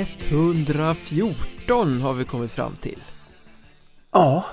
[0.00, 3.02] 114 har vi kommit fram till.
[4.12, 4.44] Ja.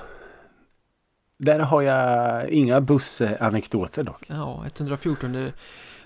[1.38, 4.24] Där har jag inga bussanekdoter dock.
[4.28, 5.52] Ja, 114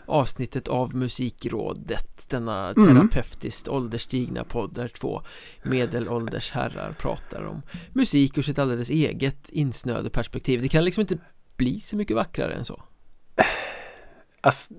[0.06, 2.88] avsnittet av Musikrådet Denna Mm.
[2.88, 5.22] terapeutiskt ålderstigna podd där två
[5.62, 11.18] medelålders herrar pratar om musik ur sitt alldeles eget insnöade perspektiv Det kan liksom inte
[11.56, 12.82] bli så mycket vackrare än så
[14.40, 14.74] Alltså,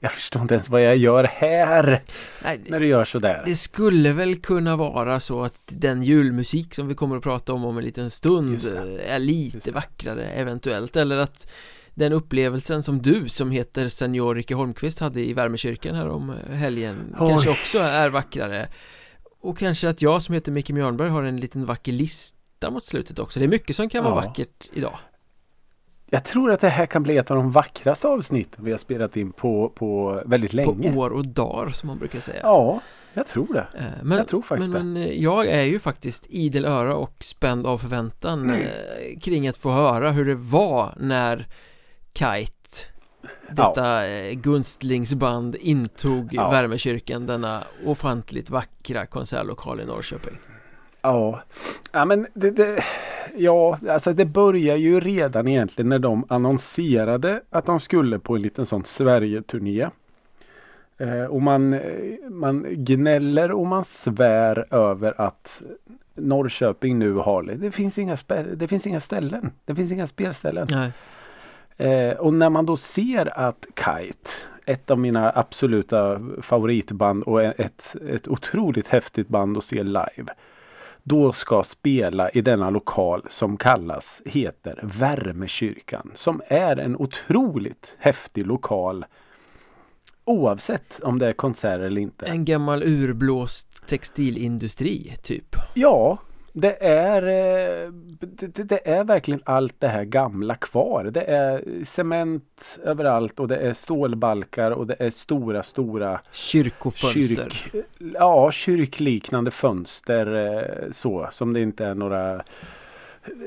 [0.00, 2.02] jag förstår inte ens vad jag gör här
[2.42, 3.42] Nej, när du gör sådär.
[3.46, 7.64] Det skulle väl kunna vara så att den julmusik som vi kommer att prata om
[7.64, 11.52] om en liten stund eh, är lite vackrare eventuellt eller att
[11.94, 16.54] den upplevelsen som du som heter Senior Ricke Holmqvist hade i Värmekyrkan här om eh,
[16.56, 17.28] helgen Oj.
[17.28, 18.68] kanske också är vackrare
[19.40, 23.18] och kanske att jag som heter Micke Mjörnberg har en liten vacker lista mot slutet
[23.18, 24.28] också det är mycket som kan vara Ja.
[24.28, 24.98] vackert idag
[26.10, 29.16] Jag tror att det här kan bli ett av de vackraste avsnitten vi har spelat
[29.16, 30.92] in på, på väldigt länge.
[30.92, 32.80] på år och dagar som man brukar säga Ja,
[33.14, 33.66] jag tror det.
[33.78, 37.14] Eh, Men, Jag tror faktiskt men, men eh, jag är ju faktiskt idel öra och
[37.20, 38.60] spänd av förväntan Mm.
[38.62, 41.46] eh, kring att få höra hur det var när
[42.14, 42.52] Kite
[43.50, 46.50] detta eh, gunstlingsband intog Ja.
[46.50, 50.38] Värmekyrkan denna ofantligt vackra konsertlokal i Norrköping
[51.02, 51.40] Ja,
[51.92, 52.84] ja men det, det,
[53.36, 58.42] ja, alltså det börjar ju redan egentligen när de annonserade att de skulle på en
[58.42, 59.88] liten sån Sverige-turné.
[60.98, 61.80] Eh, och man, eh,
[62.30, 65.62] man gnäller och man svär över att
[66.14, 68.16] Norrköping nu har, det finns inga,
[68.54, 69.50] det finns inga ställen.
[69.64, 70.66] Det finns inga spelställen.
[71.76, 74.30] Eh, och när man då ser att Kite,
[74.64, 80.26] ett av mina absoluta favoritband och ett, ett otroligt häftigt band att se live.
[81.08, 86.10] Då ska spela i denna lokal som kallas, heter Värmekyrkan.
[86.14, 89.04] Som är en otroligt häftig lokal.
[90.24, 92.26] Oavsett om det är konserter eller inte.
[92.26, 96.18] en gammal urblåst textilindustri typ Ja,
[96.52, 101.04] det är, eh, det, det- är verkligen allt det här gamla kvar.
[101.04, 107.84] Det är cement överallt och det är stålbalkar och det är stora, stora Kyrkofönster kyrk,
[108.14, 112.42] ja, kyrkliknande fönster eh, så som det inte är några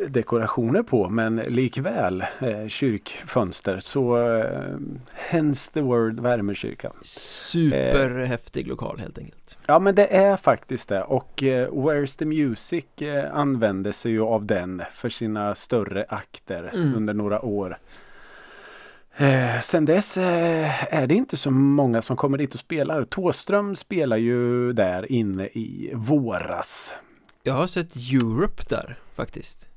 [0.07, 4.77] dekorationer på men likväl eh, kyrkfönster så eh,
[5.13, 6.91] hence the word Värmekyrkan.
[7.01, 12.85] Superhäftig lokal helt enkelt Ja men det är faktiskt det och eh, Where's the Music
[13.01, 16.95] eh, använde sig ju av den för sina större akter Mm.
[16.95, 17.77] under några år.
[19.17, 23.03] Eh, sen dess eh, är det inte så många som kommer dit och spelar.
[23.05, 26.93] Tåström spelar ju där inne i våras.
[27.43, 29.69] Jag har sett Europe där faktiskt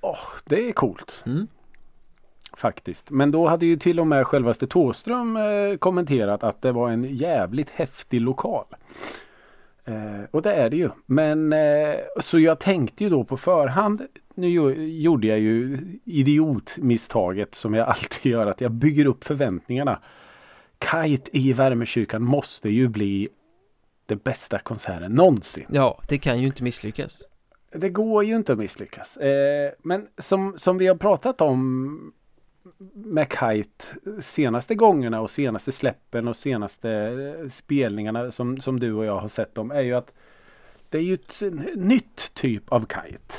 [0.00, 1.46] Åh, det är coolt mm.
[2.56, 3.10] faktiskt.
[3.10, 7.04] Men då hade ju till och med självaste Tåström eh, kommenterat att det var en
[7.04, 8.64] jävligt häftig lokal.
[9.84, 10.90] Eh, och det är det ju.
[11.06, 14.02] Men eh, så jag tänkte ju då på förhand.
[14.34, 19.98] Nu gjo- gjorde jag ju idiotmisstaget som jag alltid gör att jag bygger upp förväntningarna.
[20.80, 23.28] Kite i Värmekyrkan måste ju bli
[24.08, 25.66] det bästa konserten någonsin.
[25.68, 27.28] Ja, det kan ju inte misslyckas
[27.72, 29.16] Det går ju inte att misslyckas.
[29.16, 32.12] Eh, men som, som vi har pratat om
[32.92, 33.84] med Kite
[34.20, 39.28] senaste gångerna och senaste släppen och senaste eh, spelningarna som, som du och jag har
[39.28, 40.12] sett dem är ju att
[40.88, 41.42] det är ju ett
[41.74, 43.34] nytt typ av Kite.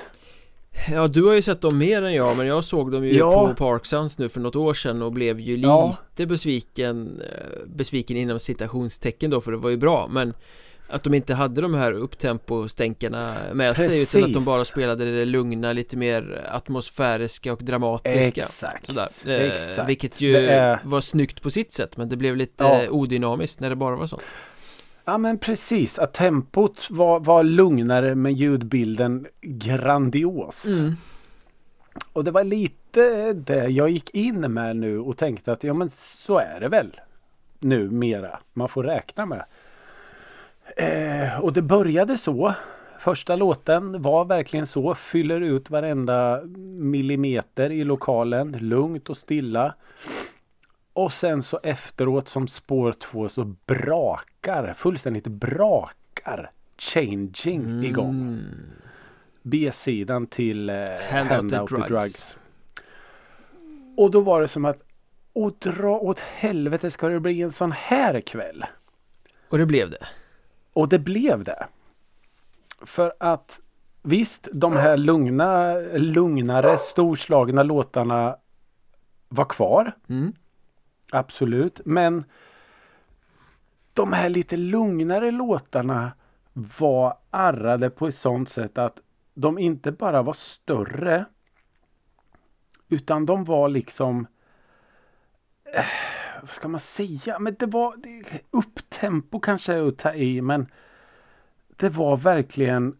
[0.92, 3.48] Ja, du har ju sett dem mer än jag, men jag såg dem ju Ja.
[3.48, 5.98] på Park Sounds nu för något år sedan och blev ju Ja.
[6.16, 10.34] lite besviken eh, Besviken inom citationstecken då, för det var ju bra, men
[10.92, 14.46] att de inte hade de här upptempo-stänkarna med sig utan att de Precis.
[14.46, 18.86] bara spelade det lugna, lite mer atmosfäriska och dramatiska Exakt.
[18.86, 19.90] Sådär, eh, Exakt.
[19.90, 22.90] vilket ju är- var snyggt på sitt sätt men det blev lite Ja.
[22.90, 24.22] odynamiskt när det bara var sånt
[25.10, 30.66] Ja men precis att tempot var, var lugnare men ljudbilden grandios.
[30.66, 30.96] mm.
[32.14, 35.90] Och det var lite det jag gick in med nu och tänkte att ja men
[35.98, 37.00] så är det väl
[37.60, 38.40] nu mera.
[38.54, 39.46] Man får räkna med.
[40.78, 42.54] Eh, och det började så.
[43.00, 44.96] Första låten var verkligen så.
[44.96, 46.42] Fyller ut varenda
[46.80, 48.52] millimeter i lokalen.
[48.52, 49.74] Lugnt och stilla.
[50.94, 58.22] Och sen så efteråt som spår två så brakar, fullständigt brakar Changing igång.
[58.22, 58.72] Mm.
[59.42, 60.76] B-sidan till eh,
[61.12, 62.38] Hand Hand, Out Out the drugs.
[63.98, 64.82] Och då var det som att
[65.34, 68.66] och dra åt helvete ska det bli en sån här kväll.
[69.50, 70.08] Och det blev det
[70.74, 71.68] Och det blev det.
[72.86, 73.60] För att
[74.02, 78.36] visst, de här lugna, lugnare, storslagna låtarna
[79.30, 79.92] var kvar.
[80.10, 80.34] mm.
[81.12, 81.82] Absolut.
[81.86, 82.24] Men
[83.94, 86.12] de här lite lugnare låtarna
[86.54, 89.00] var arrade på ett sånt sätt att
[89.34, 91.26] de inte bara var större
[92.90, 94.28] utan de var liksom
[95.64, 95.86] eh,
[96.42, 97.40] vad ska man säga?
[97.40, 100.68] Men det var det, upptempo kanske är att ta i men
[101.68, 102.98] det var verkligen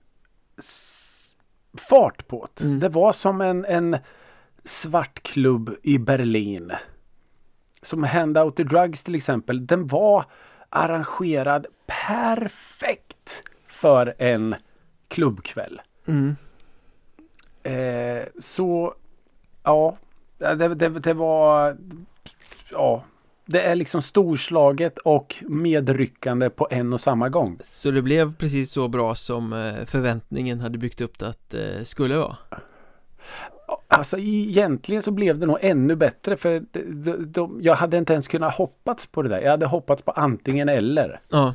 [1.78, 2.64] fart på det.
[2.64, 2.80] Mm.
[2.80, 3.98] Det var som en, en
[4.64, 6.72] svart klubb i Berlin.
[7.82, 9.68] Som Handout the Drugs till exempel.
[9.68, 10.26] Den var
[10.70, 14.56] arrangerad perfekt för en
[15.08, 15.82] klubbkväll.
[16.08, 16.36] Mm.
[17.64, 18.94] Eh, så
[19.64, 19.98] ja,
[20.38, 21.78] det, det, det var
[22.72, 23.04] ja,
[23.46, 27.60] det är liksom storslaget och medryckande på en och samma gång.
[27.62, 31.88] Så det blev precis så bra som eh, förväntningen hade byggt upp det att det
[31.88, 32.38] skulle vara
[33.92, 38.14] Alltså egentligen så blev det nog ännu bättre för de, de, de, jag hade inte
[38.14, 39.42] ens kunnat hoppats på det där.
[39.42, 41.20] Jag hade hoppats på antingen eller.
[41.30, 41.54] Ja,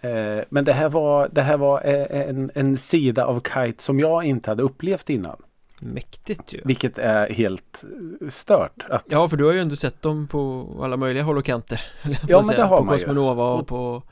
[0.00, 4.00] Eh, men det här var, det här var eh, en, en sida av Kite som
[4.00, 5.36] jag inte hade upplevt innan.
[5.78, 7.84] mäktigt ju Vilket är helt
[8.28, 8.84] stört.
[8.90, 11.80] Att, Ja, för du har ju ändå sett dem på alla möjliga håll och kanter
[12.02, 12.58] på Ja, men säga.
[12.58, 13.04] det har På man ju.
[13.04, 14.02] Cosmonova och Och- på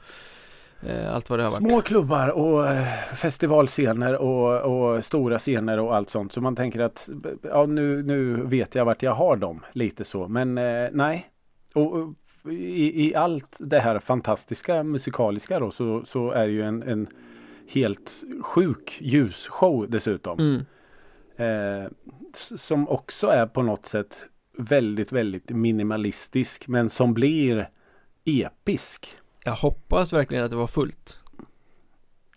[1.11, 5.97] allt vad det har varit Små klubbar och eh, festivalscener och, och stora scener och
[5.97, 6.33] allt sånt.
[6.33, 7.09] Så man tänker att
[7.43, 9.61] ja, nu, nu vet jag vart jag har dem.
[9.73, 10.29] Lite så.
[10.29, 11.31] Men eh, nej.
[11.75, 12.15] Och,
[12.51, 17.07] i, i allt det här fantastiska musikaliska då så, så är ju en, en
[17.69, 20.39] helt sjuk ljusshow dessutom.
[20.39, 20.65] mm.
[21.39, 21.91] Eh,
[22.57, 24.27] som också är på något sätt
[24.59, 27.69] väldigt, väldigt minimalistisk men som blir
[28.25, 29.17] episk.
[29.47, 31.21] Jag hoppas verkligen att det var fullt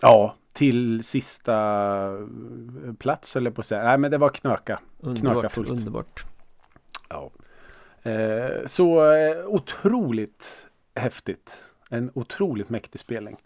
[0.01, 1.55] Ja, till sista
[2.85, 3.83] eh, plats eller på att säga.
[3.83, 4.79] Nej men det var knöka.
[4.99, 5.69] Underbart, fullt.
[5.69, 6.25] underbart
[7.09, 7.31] Ja.
[8.11, 11.61] Eh, så eh, otroligt häftigt.
[11.89, 13.37] En otroligt mäktig spelning.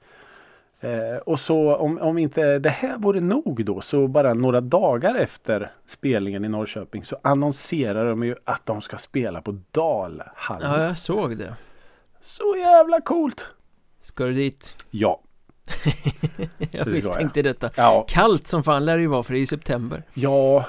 [0.80, 5.16] Eh, och så om, om inte det här vore nog då så bara några dagar
[5.16, 10.72] efter spelningen i Norrköping så annonserar de ju att de ska spela på Dalhallen.
[10.72, 11.56] Ja, jag såg det
[12.24, 13.46] Så jävla coolt!
[14.02, 14.76] Ska du dit?
[14.90, 15.22] Ja.
[16.58, 16.88] jag ska jag.
[16.88, 20.04] misstänkte detta Ja, Kallt som fan lär det ju vara för det är i september
[20.14, 20.66] Ja,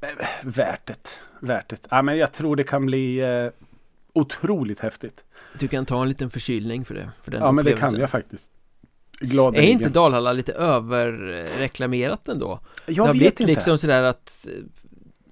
[0.00, 0.08] eh,
[0.42, 1.08] värt det.
[1.40, 1.76] Värt det.
[1.90, 3.48] Ja, men jag tror det kan bli eh,
[4.12, 5.20] otroligt häftigt.
[5.58, 8.10] Du kan ta en liten förkylning för det för den Ja, men det kan jag
[8.10, 8.50] faktiskt.
[9.20, 9.70] Är Gladeligen.
[9.72, 12.60] inte Dalhalla lite överreklamerat ändå?
[12.86, 13.52] Jag det har vet blivit inte.
[13.52, 14.64] liksom sådär att eh,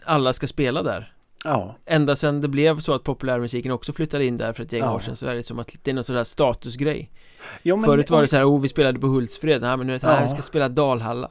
[0.05, 1.14] alla ska spela där
[1.45, 4.83] Ja, Ända sedan det blev så att populärmusiken också flyttade in där för ett gäng
[4.83, 4.95] Ja.
[4.95, 7.11] år sedan så är det som att det är någon sån där statusgrej
[7.63, 9.95] ja men, Förut var det så här, oh vi spelade på Hultsfred, nej men nu
[9.95, 10.25] är det här, Ja.
[10.27, 11.31] vi ska spela Dalhalla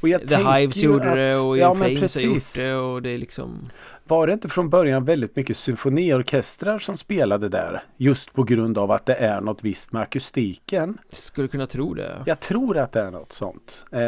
[0.00, 3.18] The Hives gjorde att- det och ja, men Flames har gjort det och det är
[3.18, 3.70] liksom
[4.06, 7.82] Var det inte från början väldigt mycket symfoniorkestrar som spelade där?
[7.96, 10.98] Just på grund av att det är något visst med akustiken.
[11.08, 13.84] Skulle kunna tro det Jag tror att det är något sånt.
[13.90, 14.00] Eh,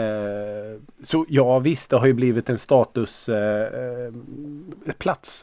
[1.02, 3.28] så ja visst, det har ju blivit en statusplats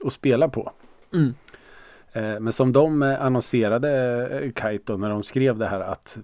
[0.01, 0.71] eh, eh, att spela på.
[1.13, 1.33] mm.
[2.11, 3.89] Eh, Men som de eh, annonserade
[4.65, 6.17] eh, då, när de skrev det här att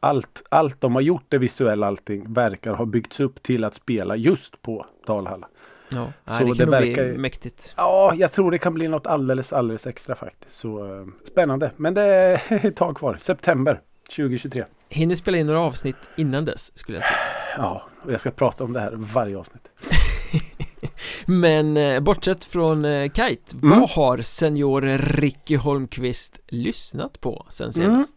[0.00, 4.16] allt, allt de har gjort, det visuella allting, verkar ha byggts upp till att spela
[4.16, 5.48] just på Dalhalla.
[5.92, 8.88] Ja, Så det det kan nog verkar bli mäktigt Ja, jag tror det kan bli
[8.88, 10.54] något alldeles, alldeles extra faktiskt.
[10.56, 11.70] Så eh, spännande.
[11.76, 13.16] Men det är ett tag kvar.
[13.20, 13.80] September
[14.16, 14.64] 2023.
[14.88, 17.14] Hinner spela in några avsnitt innan dess skulle jag tro
[17.56, 19.68] Ja, och jag ska prata om det här varje avsnitt.
[21.26, 23.80] Men eh, bortsett från eh, Kite, Mm.
[23.80, 27.72] vad har senior Ricky Holmqvist lyssnat på sen Mm.
[27.72, 28.16] senast?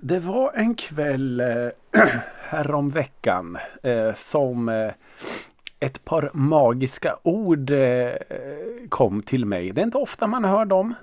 [0.00, 1.46] Det var en kväll eh,
[2.42, 4.68] häromveckan eh, som
[5.82, 8.12] ett par magiska ord eh,
[8.88, 9.72] kom till mig.
[9.72, 10.94] Det är inte ofta man hör dem.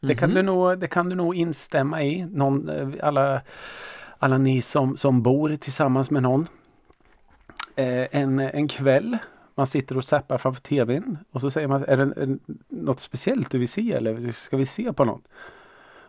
[0.00, 0.36] Det, kan Mhm.
[0.36, 2.24] du nog, det kan du nog instämma i.
[2.26, 3.40] Någon, eh, alla,
[4.18, 6.46] alla ni som, som bor tillsammans med någon.
[7.76, 9.18] Eh, en, en kväll.
[9.54, 13.00] Man sitter och zappar framför tvn och så säger man, är det en, en, något
[13.00, 15.22] speciellt du vill se eller ska vi se på något?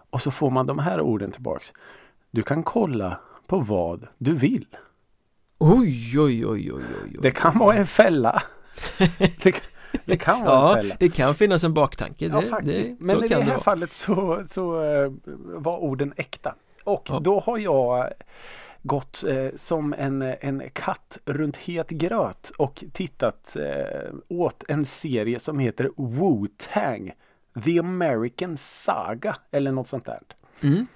[0.10, 1.74] Och så får man de här orden tillbaks.
[2.32, 4.66] Du kan kolla på vad du vill.
[5.60, 7.18] Oj, oj, oj, oj, oj.
[7.22, 8.44] Det kan vara en fälla.
[9.44, 9.62] det, kan-
[10.06, 10.96] det kan vara en Ja, fälla.
[11.00, 13.00] det kan finnas en baktanke det, Ja, faktiskt.
[13.00, 16.56] det, Men i det här vara fallet så, så eh, var orden äkta.
[16.84, 17.20] Och Ja.
[17.20, 18.10] då har jag
[18.84, 25.40] gått eh, som en, en katt runt het gröt och tittat eh, åt en serie
[25.40, 27.12] som heter Wu-Tang.
[27.66, 30.20] The American Saga eller något sånt där.
[30.64, 30.88] mm.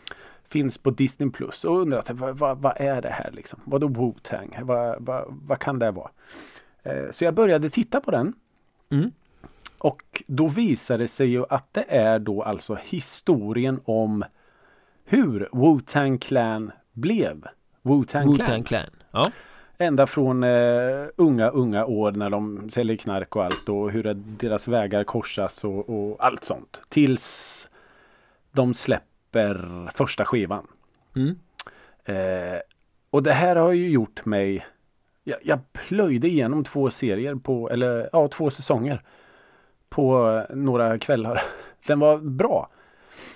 [0.54, 3.60] Finns på Disney Plus och undrat vad, vad, vad är det här liksom?
[3.66, 4.64] Vadå Wu-Tang?
[4.64, 6.10] Vad, vad, vad kan det vara?
[6.84, 8.34] Eh, så jag började titta på den.
[8.90, 9.12] Mm.
[9.78, 14.24] Och då visar det sig ju att det är då alltså historien om
[15.06, 17.48] hur Wu-Tang Clan blev
[17.82, 18.38] Wu-Tang Clan.
[18.38, 19.32] Wu-Tang Clan Ja,
[19.78, 24.68] Ända från eh, unga, unga år när de säljer knark och allt och hur deras
[24.68, 26.82] vägar korsas och, och allt sånt.
[26.90, 27.68] Tills
[28.52, 29.13] de släpper
[29.94, 30.68] första skivan.
[31.16, 31.36] mm.
[32.06, 32.60] Eh,
[33.10, 34.66] och det här har ju gjort mig
[35.24, 39.02] jag, jag plöjde igenom två serier på, eller ja, två säsonger.
[39.90, 41.42] På några kvällar.
[41.88, 42.70] Den var bra.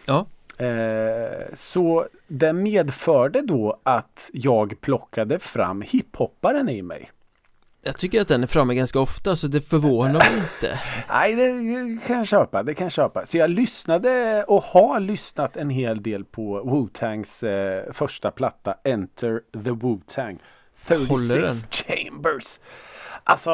[0.06, 0.25] Ja.
[0.66, 7.12] Eh, så det medförde då att jag plockade fram hiphopparen i mig.
[7.88, 10.79] Jag tycker att den är framme ganska ofta så det förvånar mig inte
[11.10, 12.63] Nej, det kan jag köpa.
[12.63, 13.25] Det kan jag köpa.
[13.25, 19.41] Så jag lyssnade och har lyssnat en hel del på Wu-Tangs eh, första platta Enter
[19.51, 20.39] the Wu-Tang.
[20.86, 21.56] 36 Håller den?
[21.72, 22.60] Chambers.
[23.24, 23.51] Alltså.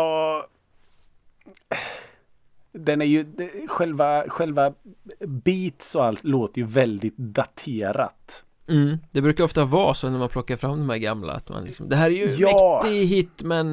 [2.72, 3.26] Den är ju
[3.68, 4.74] själva, själva
[5.20, 8.44] beats och allt låter ju väldigt daterat.
[8.70, 8.98] Mm.
[9.12, 11.90] Det brukar ofta vara så när man plockar fram de här gamla att man liksom
[11.90, 12.82] Det här är ju Ja.
[12.84, 13.68] mäktig hit men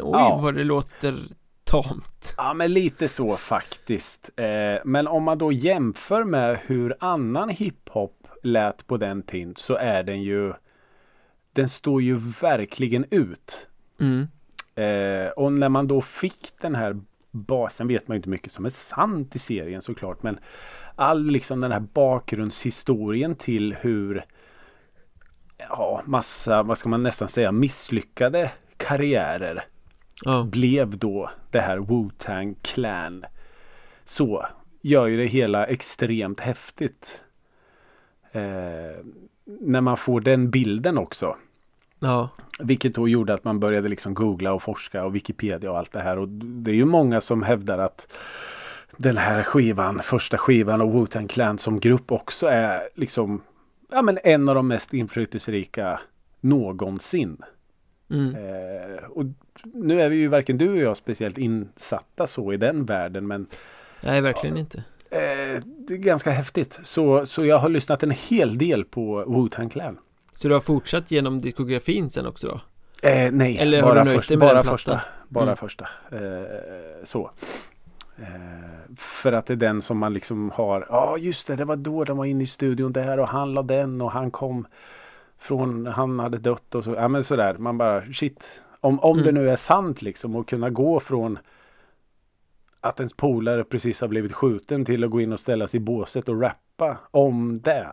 [0.00, 0.38] oj Ja.
[0.42, 1.14] vad det låter
[1.64, 4.30] tamt Ja men lite så faktiskt.
[4.36, 9.74] Eh, men om man då jämför med hur annan hiphop lät på den tiden så
[9.74, 10.52] är den ju
[11.52, 13.66] Den står ju verkligen ut.
[14.00, 14.28] mm.
[14.74, 18.70] Eh, och när man då fick den här basen vet man inte mycket som är
[18.70, 20.38] sant i serien såklart men
[20.96, 24.24] all liksom den här bakgrundshistorien till hur
[25.58, 29.64] ja massa vad ska man nästan säga misslyckade karriärer
[30.24, 33.24] Ja, blev då det här Wu-Tang Clan.
[34.04, 34.46] Så
[34.80, 37.20] gör ju det hela extremt häftigt.
[38.32, 39.04] Eh,
[39.44, 41.36] när man får den bilden också.
[41.98, 45.92] ja, Vilket då gjorde att man började liksom googla och forska och Wikipedia och allt
[45.92, 46.18] det här.
[46.18, 48.12] Och det är ju många som hävdar att
[48.96, 53.42] den här skivan, första skivan och Wu-Tang Clan som grupp också är liksom
[53.90, 56.00] ja, men en av de mest inflytelserika
[56.40, 57.36] någonsin.
[58.10, 58.34] mm.
[58.36, 59.24] Eh, och
[59.74, 63.46] nu är vi ju varken du och jag speciellt insatta så i den världen men
[64.02, 64.78] Nej verkligen inte
[65.10, 66.80] eh, det är ganska häftigt.
[66.82, 69.98] Så, så jag har lyssnat en hel del på Wu-Tang Clan.
[70.32, 72.60] Så du har fortsatt genom diskografin sen också då?
[73.08, 74.74] Eh, nej, Eller har bara, du nöjt först, dig med bara den plattan?
[74.78, 75.00] första.
[75.28, 75.56] Bara Mm.
[75.56, 75.84] första.
[76.12, 77.30] Eh, så.
[78.18, 80.86] Eh, för att det är den som man liksom har.
[80.90, 83.62] Ja just det, det var då de var inne i studion där och han la
[83.62, 84.66] den och han kom
[85.38, 86.94] från, han hade dött och så.
[86.94, 88.62] Ja men sådär, man bara shit.
[88.80, 89.34] Om, om det Mm.
[89.44, 91.38] nu är sant liksom och kunna gå från
[92.80, 95.80] att ens polare precis har blivit skjuten till att gå in och ställa sig i
[95.80, 97.88] båset och rappa om det.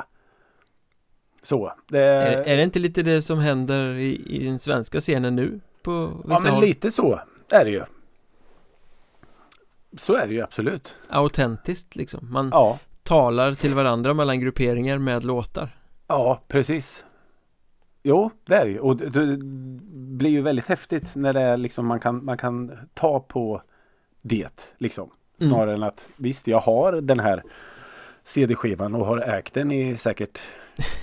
[1.42, 1.74] Så.
[1.88, 5.60] Det, Är, är det inte lite det som händer i, i den svenska scenen nu?
[5.84, 6.63] På Ja men håll?
[6.63, 7.84] lite så är det ju.
[9.98, 10.96] Så är det ju absolut.
[11.10, 15.70] Autentiskt liksom Man Ja, talar till varandra mellan grupperingar med låtar
[16.08, 17.06] ja precis.
[18.04, 18.80] Jo, det är det ju.
[18.80, 19.38] Och det, det
[19.94, 23.62] blir ju väldigt häftigt när det är liksom man kan, man kan ta på
[24.22, 25.10] det liksom.
[25.40, 25.52] Mm.
[25.52, 27.44] Snarare än att visst, jag har den här
[28.24, 30.42] CD-skivan och har ägt den i säkert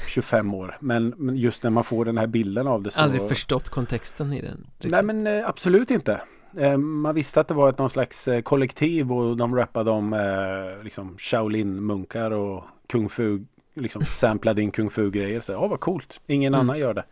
[0.09, 0.77] 25 år.
[0.81, 4.33] Men, men just när man får den här bilden av det så Aldrig förstått kontexten
[4.33, 4.91] i den riktigt.
[4.91, 6.21] Nej men eh, absolut inte.
[6.59, 10.13] Eh, man visste att det var ett någon slags eh, kollektiv och de rappade om
[10.13, 13.41] eh, liksom Shaolin-munkar och kung fu,
[13.75, 15.43] liksom samplade in kung fu-grejer.
[15.49, 16.61] Ja vad coolt, ingen Mm.
[16.61, 17.05] annan gör det.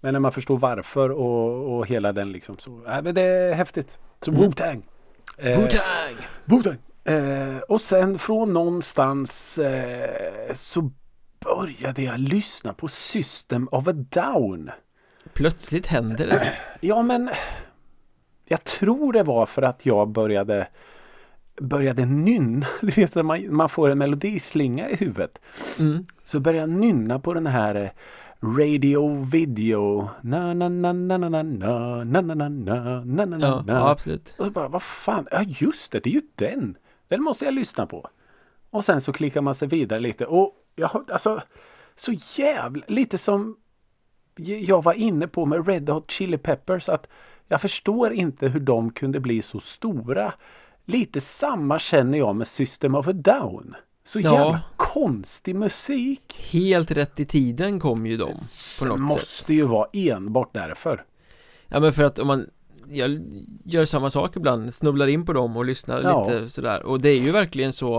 [0.00, 3.54] Men när man förstår varför och, och hela den liksom så, äh, men det är
[3.54, 3.98] häftigt.
[4.24, 4.42] Så Mm.
[4.42, 4.82] Wu-Tang.
[5.38, 6.16] Wu-Tang!
[6.44, 6.76] Wu-Tang.
[7.04, 10.90] Eh, och sen från någonstans eh, så
[11.44, 14.70] började jag lyssna på System of a Down.
[15.32, 17.30] Plötsligt händer det Ja men
[18.52, 20.68] Jag tror det var för att jag började
[21.60, 22.66] Började nynna.
[22.80, 25.38] Du vet man, man får en melodislinga i huvudet.
[25.78, 26.04] mm.
[26.24, 27.90] Så började jag nynna på den här eh,
[28.56, 33.46] Radio Video na na na na na na na na na na na na na
[33.46, 36.22] ja, na ja, absolut Och så bara vad fan, ja just det, det är ju
[36.34, 36.76] den.
[37.08, 38.08] Den måste jag lyssna på.
[38.70, 41.42] Och sen så klickar man sig vidare lite och jag har alltså
[41.96, 43.56] så jävla lite som
[44.36, 47.06] jag var inne på med Red Hot Chili Peppers att
[47.50, 50.32] jag förstår inte hur de kunde bli så stora.
[50.84, 53.74] Lite samma känner jag med System of a Down.
[54.04, 54.34] Så Ja.
[54.34, 56.48] jävla konstig musik.
[56.52, 58.30] Helt rätt i tiden kom ju de
[58.80, 61.04] på något måste sätt ju vara enbart därför.
[61.68, 62.46] Ja men för att om man
[62.92, 63.20] Jag
[63.64, 66.20] gör samma sak ibland, snubblar in på dem och lyssnar Ja.
[66.28, 67.98] lite sådär Och det är ju verkligen så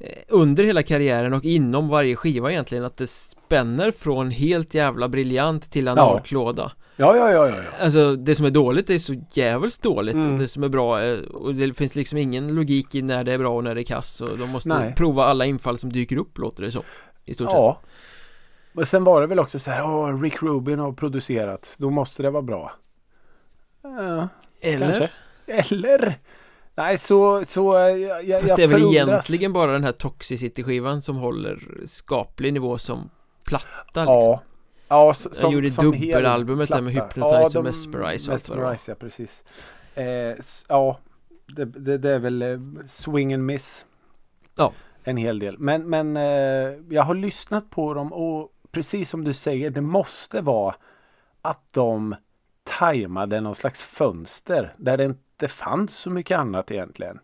[0.00, 5.08] eh, Under hela karriären och inom varje skiva egentligen att det spänner från helt jävla
[5.08, 7.48] briljant till analklåda Ja, ja, ja, ja.
[7.48, 7.54] ja.
[7.80, 10.32] Alltså det som är dåligt är så jävligt dåligt Mm.
[10.32, 13.32] och det som är bra är, och det finns liksom ingen logik i när det
[13.32, 14.94] är bra och när det är kass och de måste Nej.
[14.96, 16.82] prova alla infall som dyker upp låter det så
[17.24, 17.80] I stort sett Ja.
[18.72, 22.22] Men sen var det väl också så här, åh, Rick Rubin har producerat, då måste
[22.22, 22.72] det vara bra.
[23.82, 24.28] Ja,
[24.60, 24.86] Eller?
[25.46, 25.74] kanske.
[25.74, 26.18] Eller?
[26.76, 29.08] Nej, så, så jag, jag, Fast det är väl förundras.
[29.08, 33.10] egentligen bara den här Toxicity-skivan som håller skaplig nivå som
[33.44, 34.04] platta liksom.
[34.06, 34.40] Ja.
[34.88, 36.92] Ja, så, Jag gjorde som dubbelalbumet där med.
[36.92, 38.56] Hypnotize och Mesmerize och var.
[38.56, 39.42] Mesmerize, ja precis.
[39.94, 40.04] Eh,
[40.68, 40.98] ja,
[41.46, 43.84] det, det, det är väl eh, swing and miss.
[44.56, 44.72] Ja.
[45.04, 45.58] En hel del.
[45.58, 46.22] Men, men eh,
[46.90, 50.74] jag har lyssnat på dem och precis som du säger, det måste vara
[51.42, 52.14] att de
[52.64, 57.18] tajmade någon slags fönster där det inte fanns så mycket annat egentligen.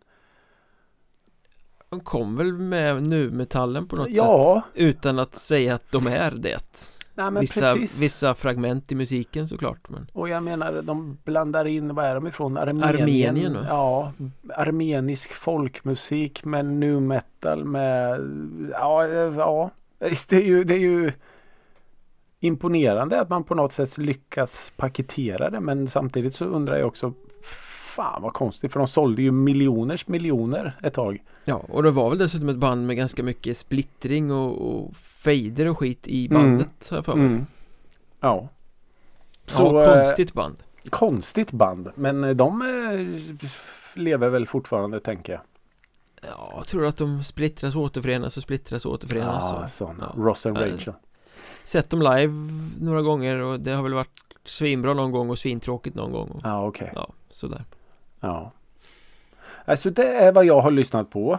[1.88, 4.62] De kom väl med nu-metallen på något Ja.
[4.72, 7.98] sätt Utan att säga att de är det Nej, vissa, precis.
[7.98, 12.26] vissa fragment i musiken såklart men Och jag menar de blandar in, vad är de
[12.26, 12.56] ifrån?
[12.56, 13.00] Armenien?
[13.00, 13.64] Armenien, va?
[13.68, 14.12] Ja,
[14.54, 18.20] armenisk folkmusik med nu metal med,
[18.72, 19.70] ja, ja.
[20.28, 21.12] Det är ju, det är ju
[22.40, 27.12] imponerande att man på något sätt lyckas paketera det men samtidigt så undrar jag också
[27.96, 31.22] Fan vad konstigt för de sålde ju miljoners miljoner ett tag.
[31.44, 35.68] Ja, och det var väl dessutom ett band med ganska mycket splittring och, och fejder
[35.68, 36.42] och skit i Mm.
[36.42, 37.46] bandet jag för mig Mm.
[38.20, 38.48] Ja.
[39.56, 40.56] Ja, eh, konstigt band
[40.90, 43.46] konstigt band men eh, de eh,
[43.94, 45.42] lever väl fortfarande tänker jag.
[46.22, 50.12] Ja, jag tror att de splittras och återförenas och splittras och återförenas Ja, och, sådana.
[50.16, 50.22] ja.
[50.22, 50.94] Ross and Rachel.
[51.64, 52.32] Sett dem live
[52.80, 56.40] några gånger och det har väl varit svinbra någon gång och svintråkigt någon gång och,
[56.44, 56.92] Ja, okej.
[56.94, 57.64] Ja, sådär
[58.20, 58.52] Ja.
[59.64, 61.38] Alltså det är vad jag har lyssnat på.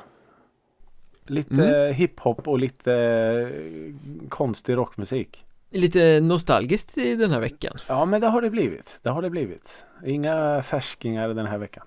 [1.26, 1.94] Lite Mm.
[1.94, 3.94] hiphop och lite eh,
[4.30, 5.46] konstig rockmusik.
[5.70, 9.00] Lite nostalgiskt i den här veckan Ja men det har det blivit.
[9.02, 9.84] Det har det blivit.
[10.06, 11.86] Inga färskingar den här veckan.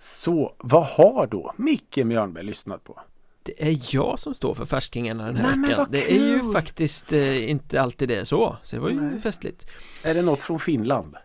[0.00, 3.00] Så vad har då Micke Mjörnberg lyssnat på?
[3.42, 7.12] Det är jag som står för färskingarna den här Nej, veckan Det är ju faktiskt
[7.12, 9.20] eh, inte alltid det är så Så det var ju Nej.
[9.20, 9.70] festligt
[10.04, 11.16] Är det något från Finland?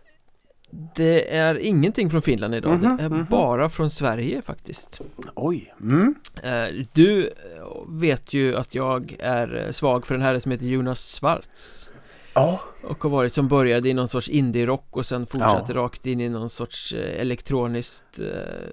[0.70, 3.26] Det är ingenting från Finland idag Mhm, Det är mhm.
[3.30, 5.00] bara från Sverige faktiskt
[5.34, 5.74] Oj.
[5.80, 6.14] Mm.
[6.42, 7.32] Eh, Du eh,
[7.88, 11.90] vet ju att jag är eh, svag för den här som heter Jonas Svarts
[12.34, 12.60] Ja.
[12.82, 15.78] Och har varit som började i någon sorts indie-rock och sen fortsatte Ja.
[15.80, 18.20] rakt in i någon sorts elektroniskt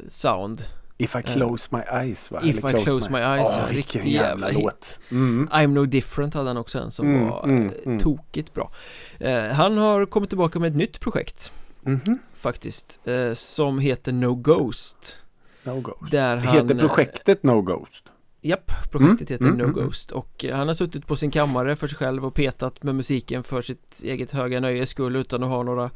[0.08, 0.62] sound
[0.98, 2.42] If I close my eyes va?
[2.44, 4.64] If Eller I close my eyes, ja, vilken riktig jävla hit.
[4.64, 5.00] låt.
[5.12, 5.50] Mm.
[5.52, 8.00] I'm no different hade han också en som Mm, var mm, mm.
[8.00, 8.72] tokigt bra
[9.20, 11.54] eh, Han har kommit tillbaka med ett nytt projekt
[11.86, 12.20] Mhm.
[12.34, 15.24] faktiskt eh, Som heter No Ghost
[15.64, 16.12] No Ghost.
[16.12, 18.04] Där han Heter eh, projektet No Ghost?
[18.42, 19.86] Japp, projektet Mm, heter mm, No mm, mm.
[19.86, 22.96] Ghost och eh, han har suttit på sin kammare för sig själv och petat med
[22.96, 25.90] musiken för sitt eget höga nöjes skull utan att ha några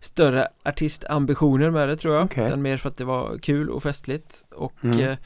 [0.00, 2.46] större artistambitioner med det tror jag Okej.
[2.46, 4.98] utan mer för att det var kul och festligt och Mm.
[5.00, 5.16] eh,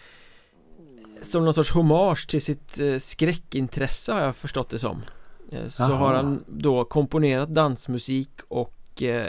[1.22, 5.02] som någon sorts hommage till sitt eh, skräckintresse har jag förstått det som
[5.52, 5.96] eh, så Jaha.
[5.96, 9.24] har han då komponerat dansmusik och eh,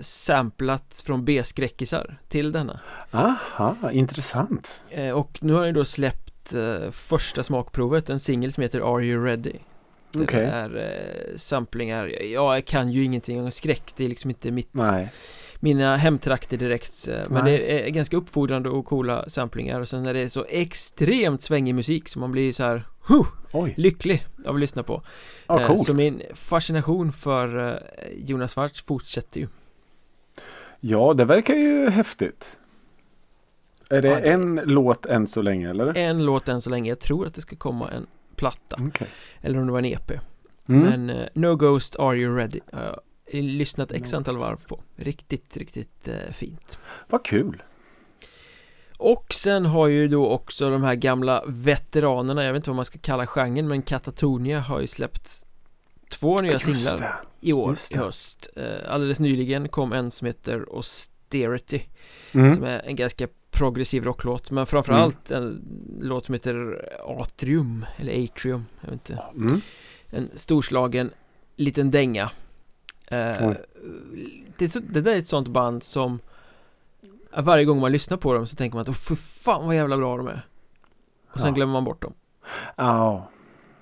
[0.00, 4.68] samplat från B-skräckisar till denna Aha, intressant.
[4.90, 8.94] Eh, Och nu har han ju då släppt eh, första smakprovet, en singel som heter
[8.96, 9.52] Are You Ready?
[10.12, 10.44] Det Okej.
[10.44, 11.02] är
[11.36, 15.12] samplingar, ja jag kan ju ingenting om skräck, det är liksom inte mitt, Nej.
[15.64, 17.58] Mina hemtrakter direkt eh, Men Nej.
[17.58, 22.08] det är ganska uppfordrande och coola samplingar och sen är det så extremt svängig musik
[22.08, 23.26] så man blir så här huh,
[23.76, 25.02] lycklig av att lyssna på
[25.46, 25.84] ja, Eh, coolt.
[25.84, 27.78] Så min fascination för eh,
[28.16, 29.48] Jonas Svarts fortsätter ju
[30.80, 32.44] Ja, det verkar ju häftigt.
[33.90, 35.96] Är det Ja, det- en låt än så länge eller?
[35.98, 39.08] En låt än så länge, jag tror att det ska komma en platta Okej.
[39.40, 40.10] Eller om det var en EP
[40.68, 40.80] Mm.
[40.82, 43.00] Men eh, No Ghost Are You Ready jag
[43.32, 47.62] lyssnat x antal varv på Riktigt, riktigt eh, fint Vad kul.
[48.98, 52.84] Och sen har ju då också de här gamla veteranerna Jag vet inte vad man
[52.84, 55.46] ska kalla genren Men Katatonia har ju släppt
[56.10, 57.14] Två nya Just singlar det.
[57.40, 61.82] i år, i höst eh, Alldeles nyligen kom en som heter Austerity
[62.32, 62.54] Mm.
[62.54, 65.64] Som är en ganska progressiv rocklåt Men framförallt en
[66.00, 69.60] låt som heter Atrium Eller Atrium, jag vet inte Mm.
[70.10, 71.10] En storslagen
[71.56, 72.30] liten dänga
[73.06, 73.50] eh,
[74.58, 76.18] det, så, det där är ett sånt band som
[77.36, 79.96] Varje gång man lyssnar på dem så tänker man att Åh för fan vad jävla
[79.96, 80.46] bra de är
[81.32, 81.54] Och sen Ja.
[81.54, 82.12] glömmer man bort dem
[82.76, 83.28] Ja.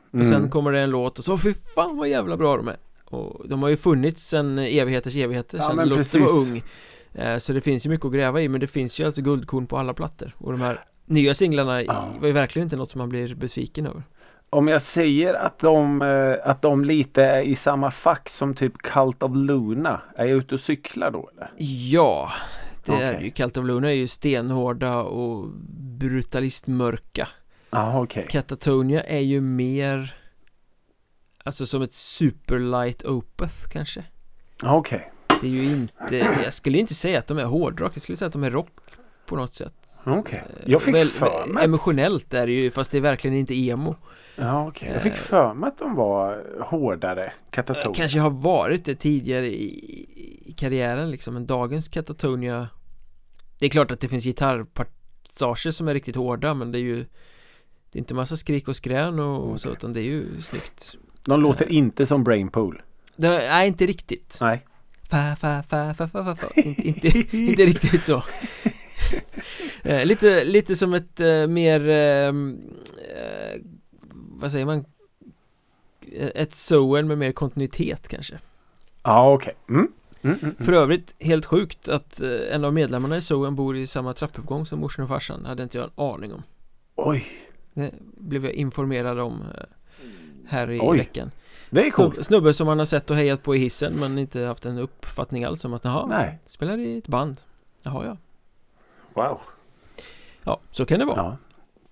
[0.08, 0.26] Och Mm.
[0.26, 3.48] sen kommer det en låt och så för fan vad jävla bra de är Och
[3.48, 6.62] de har ju funnits sen evigheters evigheter Ja, Sen Lotte var ung
[7.14, 9.66] eh, Så det finns ju mycket att gräva i men det finns ju alltså guldkorn
[9.66, 12.08] på alla plattor Och de här nya singlarna Ja.
[12.20, 14.02] var ju verkligen inte något som man blir besviken över
[14.54, 18.78] Om jag säger att de, eh, att de lite är i samma fack som typ
[18.78, 20.02] Cult of Luna.
[20.16, 21.50] Är jag ute och cyklar då eller?
[21.90, 22.32] Ja,
[22.84, 23.24] det är Okej.
[23.24, 25.48] ju Cult of Luna är ju stenhårda och
[25.98, 27.28] brutalistmörka
[27.70, 28.26] Ja okej.
[28.30, 30.14] Katatonia är ju mer
[31.44, 34.04] Alltså som ett superlight opeth kanske
[34.62, 35.12] Okej.
[35.40, 38.26] Det är ju inte, jag skulle inte säga att de är hårdrock, jag skulle säga
[38.26, 38.68] att de är rock
[39.32, 39.74] på något sätt.
[40.06, 40.34] Eh,
[40.66, 43.96] Jag fick väl- för mig- Emotionellt är det ju, fast det är verkligen inte emo
[44.36, 44.90] Ja, okej.
[44.94, 45.18] Jag fick Eh.
[45.18, 47.24] för mig att de var hårdare.
[47.26, 47.94] Eh, Katatonia.
[47.96, 50.06] Kanske har varit det tidigare i,
[50.46, 52.68] i karriären liksom, men dagens Katatonia
[53.58, 56.96] Det är klart att det finns gitarrpassager som är riktigt hårda, men det är ju
[57.90, 60.96] Det är inte massa skrik och skrän och, och så, utan det är ju snyggt
[61.24, 62.82] De låter inte som Brainpool.
[63.16, 64.66] det, Nej, inte riktigt Nej.
[65.10, 66.46] Fa, fa, fa, fa, fa, fa, fa.
[66.60, 68.71] Inte, inte, inte riktigt så eh,
[70.04, 72.60] lite, lite som ett eh, mer ehm,
[73.16, 73.60] eh,
[74.12, 74.84] Vad säger man?
[76.34, 78.38] Ett Soen med mer kontinuitet kanske
[79.02, 79.54] Ja, okej.
[79.68, 79.92] Mm.
[80.22, 80.82] Mm, mm, För mm.
[80.82, 84.80] övrigt helt sjukt att eh, en av medlemmarna i Soen bor i samma trappuppgång som
[84.80, 86.42] morsan och farsan hade inte jag en aning om
[86.94, 87.26] Oj,
[87.74, 89.64] Det blev jag informerad om eh,
[90.46, 90.98] här i Oj.
[90.98, 91.30] veckan
[91.70, 92.14] det är coolt.
[92.14, 94.78] Snubb, Snubbe som man har sett och hejat på i hissen men inte haft en
[94.78, 96.38] uppfattning alls om att jaha, Nej.
[96.46, 97.36] spelar i ett band
[97.82, 98.16] Jaha ja
[99.14, 99.40] Wow.
[100.44, 101.36] Ja, så kan det vara Ja.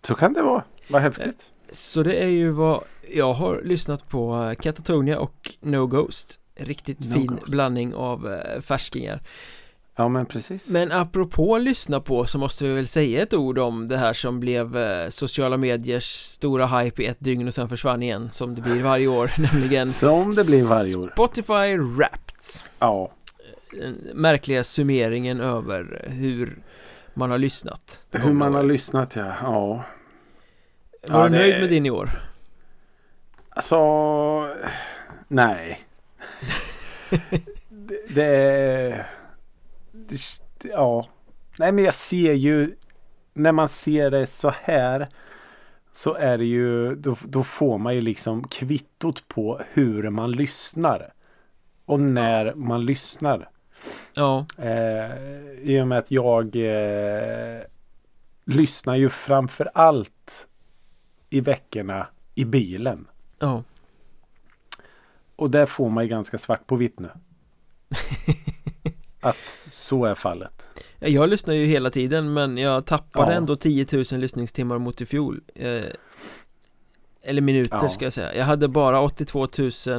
[0.03, 0.65] Så kan det vara.
[0.89, 1.41] Vad häftigt.
[1.71, 7.01] Så det är ju vad jag har lyssnat på eh, Katatonia och No Ghost Riktigt
[7.09, 7.47] No fin Ghost.
[7.47, 9.23] blandning av eh, färskingar
[9.97, 10.67] Ja, men precis.
[10.69, 14.41] Men apropå lyssna på så måste vi väl säga ett ord om det här som
[14.41, 18.63] blev eh, sociala mediers stora hype i ett dygn och sen försvann igen som det
[18.63, 21.11] blir varje år nämligen Som det blir varje år.
[21.13, 22.35] Spotify Wrapped
[22.79, 23.11] Ja.
[23.73, 26.59] Den märkliga summeringen över hur
[27.21, 29.35] man har lyssnat Hur man har lyssnat ja.
[29.43, 29.67] Ja.
[29.67, 29.85] Var
[31.23, 32.11] Ja, du nöjd med din i år?
[33.49, 33.77] Alltså.
[35.29, 35.81] Nej.
[37.69, 39.07] det, det är.
[39.93, 40.19] det-
[40.63, 41.07] Ja.
[41.59, 42.75] Nej men jag ser ju.
[43.35, 45.09] När man ser det så här.
[45.95, 46.95] Så är det ju.
[46.95, 51.13] Då, då får man ju liksom kvittot på hur man lyssnar.
[51.85, 53.49] Och när man lyssnar.
[54.15, 55.11] Ja, Eh,
[55.63, 57.61] I och med att jag eh,
[58.45, 60.47] lyssnar ju framför allt
[61.31, 63.07] i veckorna i bilen.
[63.39, 63.63] ja
[65.37, 67.11] Och där får man ju ganska svart på vitt nu.
[69.21, 70.63] att så är fallet.
[70.99, 73.37] Ja, Jag lyssnar ju hela tiden men jag tappade Ja.
[73.39, 75.85] ändå 10 000 lyssningstimmar mot i fjol eh,
[77.23, 77.89] Eller minuter Ja.
[77.89, 79.49] ska jag säga Jag hade bara 82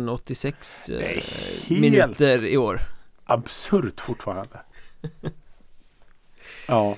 [0.09, 2.81] 086 Det är eh, minuter i år
[3.25, 4.60] Absurt fortfarande.
[6.67, 6.95] ja.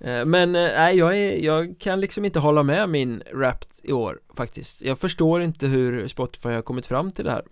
[0.00, 3.92] eh, Men eh, nej, jag, är, jag kan liksom inte hålla med min Wrapped i
[3.92, 7.42] år faktiskt Jag förstår inte hur Spotify har kommit fram till det här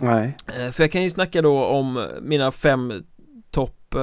[0.00, 0.36] Nej.
[0.46, 3.04] Eh, För jag kan ju snacka då om mina fem
[3.50, 3.94] topp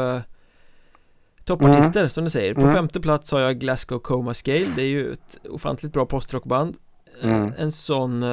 [1.46, 2.74] Toppartister som du säger På Mm.
[2.74, 6.78] femte plats har jag Glasgow Coma Scale Det är ju ett ofantligt bra postrockband
[7.22, 7.54] Mm.
[7.58, 8.24] En sån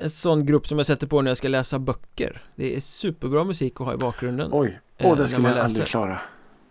[0.00, 3.44] En sån grupp som jag sätter på när jag ska läsa böcker Det är superbra
[3.44, 4.80] musik att ha i bakgrunden Oj.
[5.00, 6.20] Åh, när det skulle jag aldrig klara.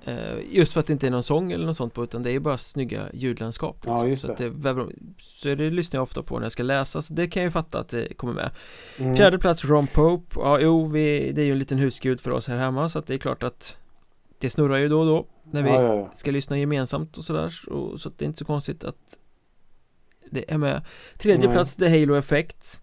[0.05, 0.15] Eh,
[0.51, 2.39] Just för att det inte är någon sång eller något sånt på utan det är
[2.39, 4.09] bara snygga ljudlandskap Ja, liksom.
[4.09, 4.49] just så, att det.
[4.49, 7.27] det, är väl- så det lyssnar jag ofta på när jag ska läsa så det
[7.27, 8.49] kan jag ju fatta att det kommer med
[8.99, 9.15] Mm.
[9.15, 12.47] Fjärde plats Ron Pope, ja jo vi, det är ju en liten husgud för oss
[12.47, 13.77] här hemma så att det är klart att
[14.39, 16.11] Det snurrar ju då och då när vi Ja, ja, ja.
[16.15, 19.17] ska lyssna gemensamt och sådär så, så att det är inte så konstigt att
[20.29, 20.81] Det är med
[21.17, 21.53] Tredje Nej.
[21.55, 22.81] plats The Halo Effect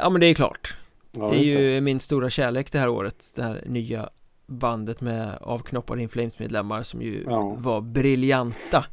[0.00, 0.76] Ja men det är klart.
[1.12, 1.42] Ja, Det är
[1.74, 4.08] ju min stora kärlek det här året Det här nya
[4.46, 7.54] bandet med avknoppade In Flames medlemmar som ju Ja.
[7.58, 8.84] var briljanta.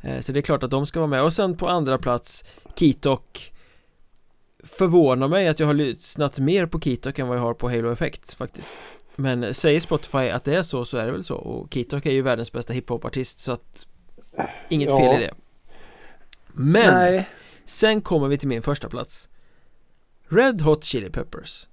[0.00, 1.22] Eh, Så det är klart att de ska vara med.
[1.22, 2.44] Och sen på andra plats
[2.78, 3.52] Kitok.
[4.64, 7.92] Förvånar mig att jag har lyssnat mer på Kitok än vad jag har på Halo
[7.92, 8.76] Effect faktiskt.
[9.16, 11.34] Men säger Spotify att det är så så är det väl så.
[11.36, 13.86] Och Kitok är ju världens bästa hiphopartist så att
[14.68, 14.98] Inget Ja.
[14.98, 15.34] fel i det.
[16.52, 17.28] Men Nej.
[17.64, 19.28] sen kommer vi till min första plats
[20.28, 21.68] Red Hot Chili Peppers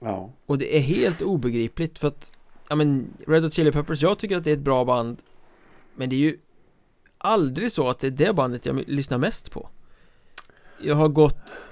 [0.00, 0.30] Ja.
[0.46, 2.32] och det är helt obegripligt för att
[2.68, 5.18] Ja men Red Hot Chili Peppers, jag tycker att det är ett bra band
[5.96, 6.38] Men det är ju
[7.18, 9.68] Aldrig så att det är det bandet jag lyssnar mest på
[10.80, 11.66] Jag har gått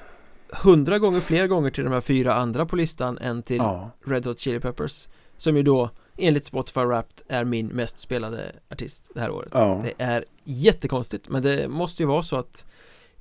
[0.63, 3.91] Hundra gånger fler gånger till de här fyra andra på listan än till Ja.
[4.05, 9.11] Red Hot Chili Peppers Som ju då enligt Spotify Wrapped är min mest spelade artist
[9.15, 9.81] det här året Ja.
[9.85, 12.67] Det är jättekonstigt men det måste ju vara så att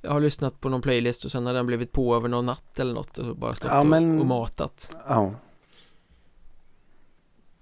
[0.02, 2.78] Jag har lyssnat på någon playlist och sen har den blivit på över någon natt
[2.78, 5.34] eller något och bara stått Ja, men- och, och matat Ja.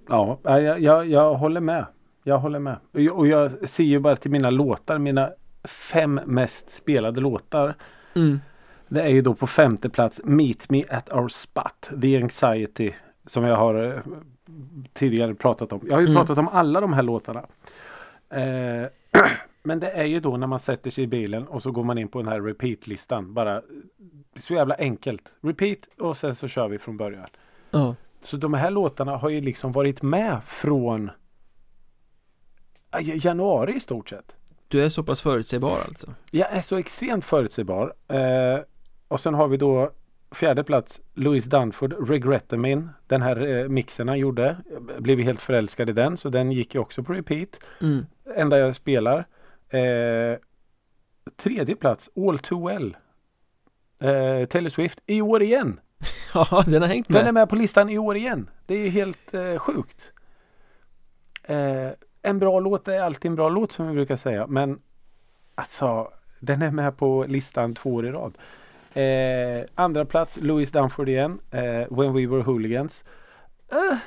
[0.08, 1.86] Ja, jag, jag, jag håller med.
[2.22, 2.76] Jag håller med.
[2.92, 4.98] Och jag, och jag ser ju bara till mina låtar.
[4.98, 5.30] Mina
[5.64, 7.74] fem mest spelade låtar.
[8.14, 8.40] mm.
[8.88, 11.90] Det är ju då på femte plats Meet Me at Our Spot.
[12.02, 12.92] The Anxiety.
[13.26, 14.00] Som jag har eh,
[14.92, 15.80] tidigare pratat om.
[15.88, 16.16] Jag har ju Mm.
[16.16, 17.40] pratat om alla de här låtarna.
[18.30, 18.86] Eh,
[19.62, 21.98] Men det är ju då när man sätter sig i bilen och så går man
[21.98, 23.34] in på den här repeat-listan.
[23.34, 23.62] Bara
[24.36, 25.22] så jävla enkelt.
[25.40, 27.28] Repeat och sen så kör vi från början.
[27.70, 31.10] Ja, Så de här låtarna har ju liksom varit med från
[32.90, 34.32] ja, januari i stort sett.
[34.68, 37.94] du är så pass förutsägbar alltså Jag är så extremt förutsägbar.
[38.08, 38.60] Eh,
[39.08, 39.90] och sen har vi då
[40.30, 42.88] fjärde plats Louis Dunford Regrettemin.
[43.06, 44.56] Den här eh, mixen han gjorde.
[44.94, 47.48] Jag blev helt förälskad i den så den gick ju också på repeat.
[47.82, 48.06] mm.
[48.36, 49.26] Enda jag spelar.
[49.70, 50.38] Eh,
[51.36, 52.96] tredje plats All Too Well.
[54.00, 55.80] Eh, Taylor Swift i år igen.
[56.34, 58.50] Ja, den har hängt Den är med med på listan i år igen.
[58.66, 60.12] Det är helt eh, sjukt.
[61.44, 61.90] Eh,
[62.22, 64.46] en bra låt är alltid en bra låt som vi brukar säga.
[64.46, 64.80] Men
[65.54, 68.38] alltså den är med på listan två år i rad.
[68.92, 71.40] Eh, andra plats Louis Dunford igen.
[71.50, 73.04] Eh, When We Were Hooligans.
[73.70, 73.98] Eh,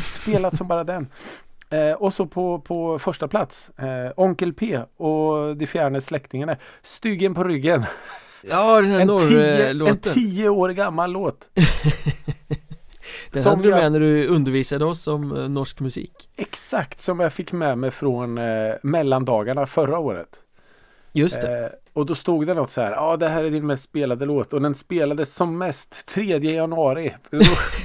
[0.00, 1.08] spelat som bara den.
[1.70, 6.56] Eh, och så på, på första plats eh, Onkel P och De fjärne släktingarna.
[6.82, 7.84] Styggen på ryggen.
[8.50, 11.48] Ja, den här En tio, en norrlåten tio år gammal låt.
[13.32, 17.00] Den som hade du jag- med när du undervisade oss om eh, norsk musik Exakt
[17.00, 20.28] som jag fick med mig från eh, mellandagarna förra året.
[21.16, 22.90] Just det, Eh, och då stod det något så här.
[22.90, 24.52] Ja ah, det här är din mest spelade låt.
[24.52, 27.14] Och den spelades som mest 3 januari.
[27.30, 27.38] Då,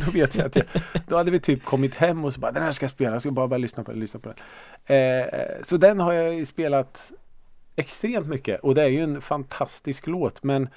[0.06, 0.65] då vet jag att jag,
[1.08, 3.12] Då hade vi typ kommit hem och så bara den här ska jag spela.
[3.12, 4.00] Jag ska bara, bara lyssna på den.
[4.00, 4.38] Lyssna på den.
[4.98, 5.28] Eh,
[5.63, 7.12] så den har jag spelat
[7.76, 8.60] extremt mycket.
[8.60, 10.44] Och det är ju en fantastisk låt.
[10.44, 10.70] Men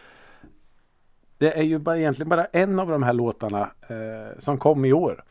[1.39, 4.93] det är ju bara, egentligen bara en av de här låtarna eh, som kom i
[4.93, 5.25] år.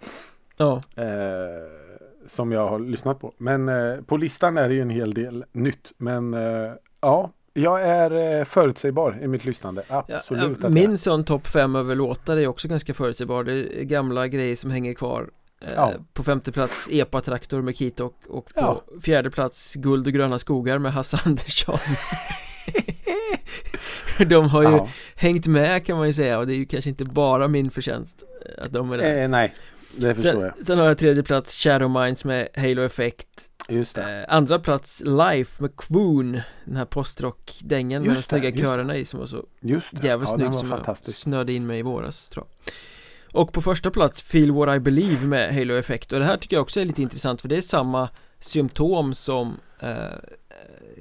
[0.57, 1.83] ja Eh,
[2.27, 3.33] som jag har lyssnat på.
[3.37, 5.91] Men eh, på listan är det ju en hel del nytt.
[5.97, 6.71] Men eh,
[7.03, 9.83] ja, jag är eh, förutsägbar i mitt lyssnande.
[9.87, 10.57] Absolut.
[10.61, 14.55] ja, Min sån topp fem över låtar är också ganska förutsägbar Det är gamla grejer
[14.55, 15.29] som hänger kvar
[15.61, 15.93] eh, Ja.
[16.13, 18.83] På femte plats Epa-traktor med Kitok och på Ja.
[19.01, 21.77] fjärde plats Guld och gröna skogar med Hasse Andersson
[24.27, 24.79] De har ju
[25.15, 28.23] hängt med kan man ju säga och det är ju kanske inte bara min förtjänst
[28.45, 29.53] eh, att de är där Eh, nej,
[29.95, 30.55] det förstår jag.
[30.55, 34.19] sen, sen har jag tredje plats Shadow Minds med Halo Effect Just det.
[34.29, 39.05] eh, Andra plats Life med Quoon Den här postrock-dängen med de det, snygga körerna i
[39.05, 42.45] som var så Just jävligt ja, snygg som jag snöade in mig i våras tror
[42.65, 42.73] jag
[43.41, 46.55] Och på första plats Feel What I Believe med Halo Effect och det här tycker
[46.55, 49.89] jag också är lite intressant för det är samma symptom som eh,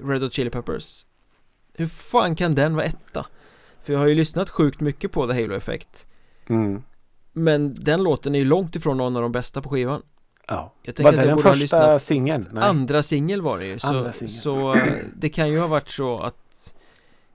[0.05, 1.07] Red Hot Chili Peppers
[1.74, 3.26] Hur fan kan den vara etta?
[3.83, 6.07] För jag har ju lyssnat sjukt mycket på The Halo Effect
[6.48, 6.83] Mm.
[7.33, 10.03] Men den låten är ju långt ifrån någon av de bästa på skivan
[10.49, 10.73] Ja.
[10.83, 12.59] Jag Var det att jag den första singeln?
[12.59, 16.75] Andra singel var det ju så, så eh, det kan ju ha varit så att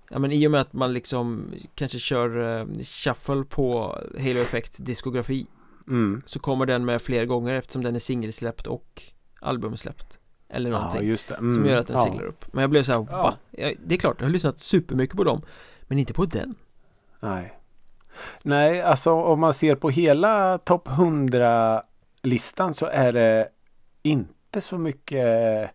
[0.10, 4.78] Ja men i och med att man liksom kanske kör uh, shuffle på Halo Effects
[4.78, 5.48] diskografi
[5.88, 6.22] Mm.
[6.26, 9.04] Så kommer den med fler gånger eftersom den är singelsläppt och
[9.40, 11.36] albumsläppt Eller Ja, någonting det.
[11.36, 11.52] Mm.
[11.52, 12.04] som gör att den ja.
[12.04, 13.18] seglar upp Men jag blev så här, Ja.
[13.24, 13.38] va?
[13.52, 15.42] Jag, det är klart, jag har lyssnat supermycket på dem
[15.88, 16.56] Men inte på den
[17.20, 17.57] Nej.
[18.44, 21.84] Nej, alltså om man ser på hela topp 100
[22.22, 23.50] listan så är det
[24.04, 25.70] inte så mycket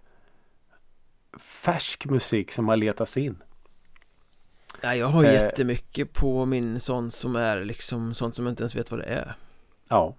[1.39, 3.43] färsk musik som har letats in.
[4.83, 5.33] Nej jag har Eh.
[5.33, 9.07] jättemycket på min sån som är liksom sånt som jag inte ens vet vad det
[9.07, 9.35] är
[9.89, 10.15] Ja,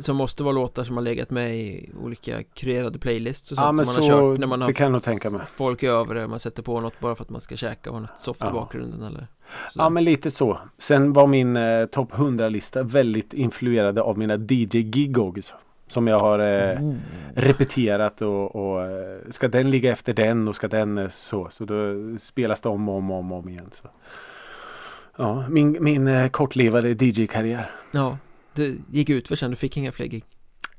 [0.00, 3.84] Som måste vara låtar som har legat med i olika kreerade playlists och sånt ja
[3.84, 5.40] som så man har kört när man har kan jag tänka mig.
[5.46, 8.00] folk över det, man sätter på något bara för att man ska käka och ha
[8.00, 8.52] något soft i Ja.
[8.52, 9.26] bakgrunden eller
[9.70, 9.80] så.
[9.80, 10.58] Ja men lite så.
[10.78, 15.52] Sen var min eh, topp 100-lista väldigt influerade av mina DJ-gigogs.
[15.88, 16.94] Som jag har eh,
[17.34, 21.48] repeterat och, och eh, ska den ligga efter den och ska den eh, så.
[21.50, 21.74] Så då
[22.18, 23.70] spelas det om och om och om, om igen.
[23.72, 23.88] Så.
[25.16, 27.70] Ja, min, min eh, kortlivade DJ-karriär.
[27.90, 28.18] Ja,
[28.54, 30.24] det gick ut för sen, du fick inga fler gig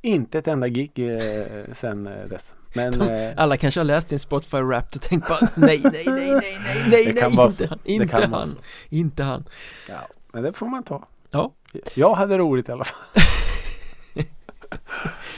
[0.02, 2.42] Inte ett enda gig eh, sen eh, dess.
[2.76, 6.04] Men De- eh, Alla kanske har läst din Spotify Wrapped och tänkt bara nej, nej,
[6.06, 8.56] nej, nej, nej, nej, Det kan nej, inte han, inte han, så.
[8.90, 9.44] inte han
[9.90, 11.08] ja, men det får man ta.
[11.32, 11.54] Ja.
[11.96, 12.98] Jag hade roligt i alla fall.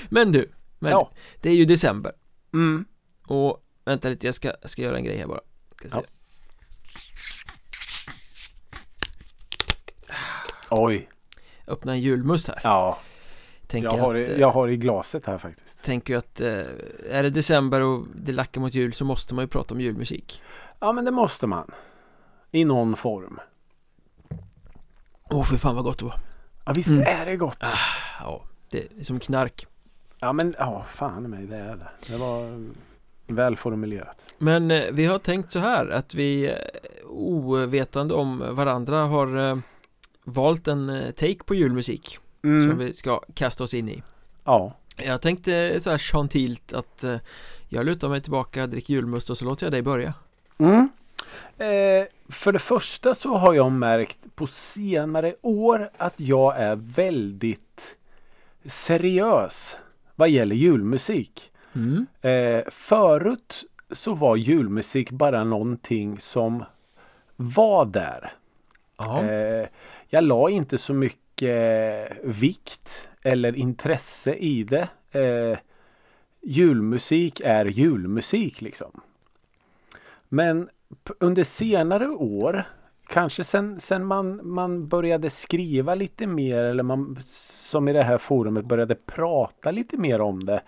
[0.10, 1.12] Men du, men Ja.
[1.42, 2.12] det är ju december
[2.54, 2.86] Mm.
[3.28, 5.40] och vänta lite, jag ska, jag ska göra en grej här bara.
[5.94, 6.04] Ja.
[10.70, 11.10] Oj.
[11.68, 12.98] Öppna en julmust här Ja,
[13.68, 15.84] Tänker jag har, att, i, eh, jag har i glaset här faktiskt.
[15.84, 16.48] tänker att eh,
[17.10, 20.42] är det december och det lackar mot jul så måste man ju prata om julmusik
[20.80, 21.72] Ja men det måste man.
[22.52, 23.40] I någon form.
[25.30, 26.16] Åh för fan vad gott det var
[26.66, 27.04] Ja visst Mm.
[27.08, 27.58] är det gott.
[28.22, 29.68] Ja, det är som knark
[30.20, 31.88] Ja men ja, fan i mig det är det.
[32.10, 32.76] Det var mm,
[33.28, 34.18] väl formulerat.
[34.38, 36.56] Men eh, vi har tänkt så här att vi eh,
[37.10, 39.58] ovetande om varandra har eh,
[40.26, 42.78] valt en eh, take på julmusik som Mm.
[42.78, 44.04] vi ska kasta oss in i
[44.44, 44.74] Ja.
[44.98, 47.16] Jag tänkte så här chantilt att eh,
[47.70, 50.14] jag lutar mig tillbaka, dricker julmust och så låter jag dig börja.
[50.58, 50.90] Mm.
[51.58, 57.96] Eh, för det första så har jag märkt på senare år att jag är väldigt
[58.66, 59.78] seriös
[60.16, 61.52] vad gäller julmusik.
[61.76, 62.06] Mm.
[62.22, 66.64] Eh, förut så var julmusik bara någonting som
[67.36, 68.34] var där.
[69.00, 69.68] Eh,
[70.16, 74.88] jag la inte så mycket vikt eller intresse i det.
[75.12, 75.58] Eh,
[76.42, 79.02] julmusik är julmusik liksom.
[80.30, 80.70] Men
[81.20, 82.66] under senare år
[83.08, 88.18] Kanske sen, sen man, man började skriva lite mer eller man som i det här
[88.18, 90.62] forumet började prata lite mer om det.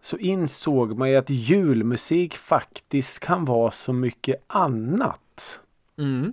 [0.00, 5.60] Så insåg man ju att julmusik faktiskt kan vara så mycket annat
[5.96, 6.32] Mm.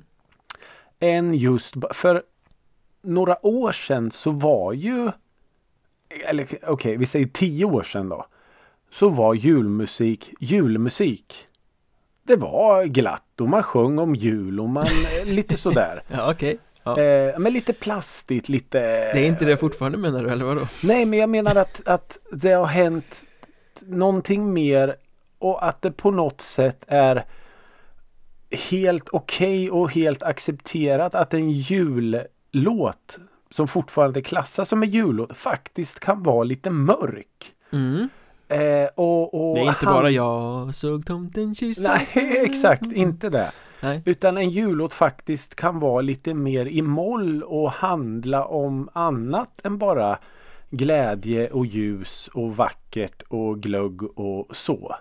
[0.99, 2.23] än just för
[3.01, 5.11] några år sedan så var ju
[6.09, 8.25] eller okej vi säger tio år sedan då
[8.91, 11.47] så var julmusik julmusik.
[12.23, 14.85] Det var glatt och man sjöng om jul och man
[15.25, 16.01] lite sådär.
[16.11, 17.01] Ja okej ja.
[17.01, 18.79] Eh, men lite plastigt, lite...
[18.79, 20.67] Det är inte det fortfarande menar du eller vadå?
[20.83, 23.27] Nej men jag menar att, att det har hänt
[23.79, 24.95] någonting mer
[25.39, 27.25] och att det på något sätt är
[28.69, 31.51] helt okej och helt accepterat att en
[32.51, 33.19] jullåt
[33.51, 37.53] som fortfarande klassas som en jullåt faktiskt kan vara lite mörk.
[37.71, 38.09] Mm.
[38.47, 43.29] Eh, och, och Det är inte han- bara jag såg tomten kyssa Nej exakt, inte
[43.29, 43.51] det.
[43.81, 44.01] Nej.
[44.05, 49.77] Utan en jullåt faktiskt kan vara lite mer i moll och handla om annat än
[49.77, 50.19] bara
[50.69, 54.95] glädje och ljus och vackert och glögg och så.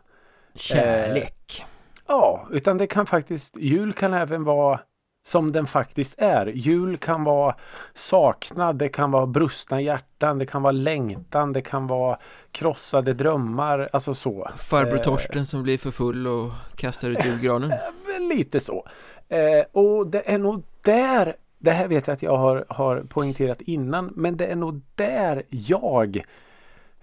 [0.54, 1.64] Kärlek
[2.06, 4.80] Ja, utan det kan faktiskt, jul kan även vara
[5.28, 6.46] som den faktiskt är.
[6.46, 7.54] Jul kan vara
[7.94, 12.18] saknad, det kan vara brustna hjärtan, det kan vara längtan, det kan vara
[12.52, 14.50] krossade drömmar, alltså så.
[14.56, 17.68] Farbror Eh, Torsten som blir för full och kastar ut julgranen
[18.06, 18.86] Väl Lite så.
[19.28, 23.60] Eh, och det är nog där, det här vet jag att jag har, har poängterat
[23.60, 26.24] innan, men det är nog där jag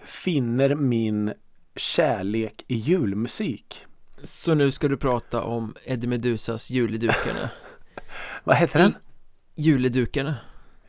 [0.03, 1.33] finner min
[1.75, 3.85] kärlek i julmusik.
[4.23, 7.49] Så nu ska du prata om Eddie Medusas Juledukarna
[8.43, 8.95] Vad heter den?
[9.55, 10.35] Juledukarna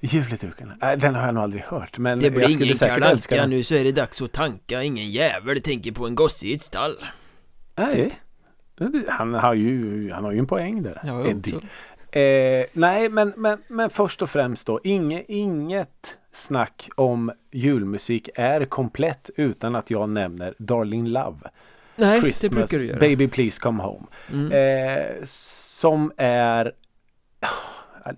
[0.00, 0.76] Juledukarna.
[0.80, 1.98] Nej, den har jag nog aldrig hört.
[1.98, 5.92] Men Det blir ingen kalanka nu så är det dags att tanka Ingen jävel tänker
[5.92, 6.96] på en gosse i ett stall
[7.76, 8.20] Nej.
[9.08, 11.00] Han har ju, han har ju en poäng där.
[11.04, 11.54] Ja, Eddie.
[12.10, 14.80] Eh, nej, men, men, men först och främst då.
[14.84, 21.38] Inge, inget snack om julmusik är komplett utan att jag nämner Darling Love.
[21.96, 24.06] Nej, det Christmas, brukar du göra Baby Please Come Home.
[24.32, 24.52] mm.
[24.52, 25.24] Eh,
[25.80, 26.72] som är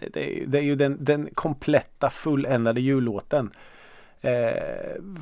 [0.01, 3.51] det, det, är- det är ju den, den kompletta fulländade jullåten.
[4.21, 4.53] Eh,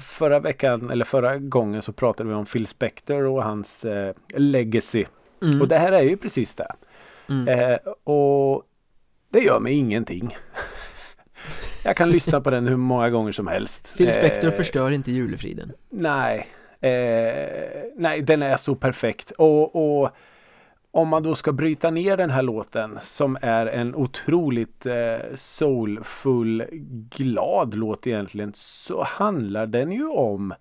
[0.01, 5.05] förra veckan eller förra gången så pratade vi om Phil Spector och hans eh, legacy.
[5.43, 5.61] Mm.
[5.61, 6.73] Och det här är ju precis det.
[7.29, 7.49] Mm.
[7.49, 8.63] Eh, och
[9.31, 10.37] det gör mig ingenting.
[11.85, 13.97] Jag kan lyssna på den hur många gånger som helst.
[13.97, 16.47] Phil Spector Eh, förstör inte julefriden Nej,
[16.81, 19.31] eh, nej den är så perfekt.
[19.31, 20.11] Och, och
[20.97, 26.65] om man då ska bryta ner den här låten som är en otroligt eh, soulfull,
[27.11, 28.53] glad låt egentligen.
[28.55, 30.55] Så handlar den ju om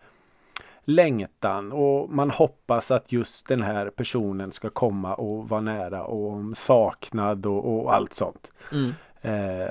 [0.85, 6.31] längtan och man hoppas att just den här personen ska komma och vara nära och
[6.31, 8.51] om saknad och, och allt sånt.
[8.71, 8.93] mm.
[9.25, 9.69] Eh,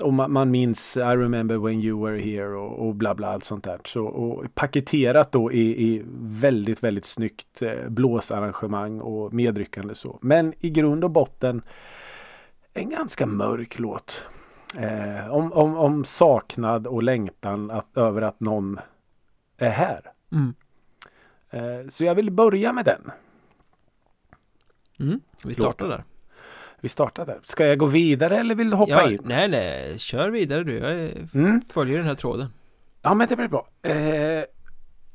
[0.00, 3.44] och man, man minns I remember when you were here och, och bla bla allt
[3.44, 3.80] sånt där.
[3.84, 10.18] Så, och paketerat då i, i väldigt väldigt snyggt eh, blåsarrangemang och medryckande så.
[10.20, 11.62] Men i grund och botten
[12.72, 14.24] en ganska mörk låt.
[14.76, 18.80] Eh, om, om, om saknad och längtan att, över att någon
[19.56, 20.12] är här.
[20.32, 20.54] Mm.
[21.50, 23.10] Eh, så jag vill börja med den.
[24.98, 25.20] Mm.
[25.44, 26.04] Vi startar där
[26.82, 27.38] Vi startar där.
[27.42, 29.18] Ska jag gå vidare eller vill du hoppa ja, in?
[29.24, 31.60] Nej, nej, kör vidare du Jag Mm.
[31.72, 32.46] följer den här tråden
[33.02, 33.66] Ja men det blir bra.
[33.82, 34.44] Eh,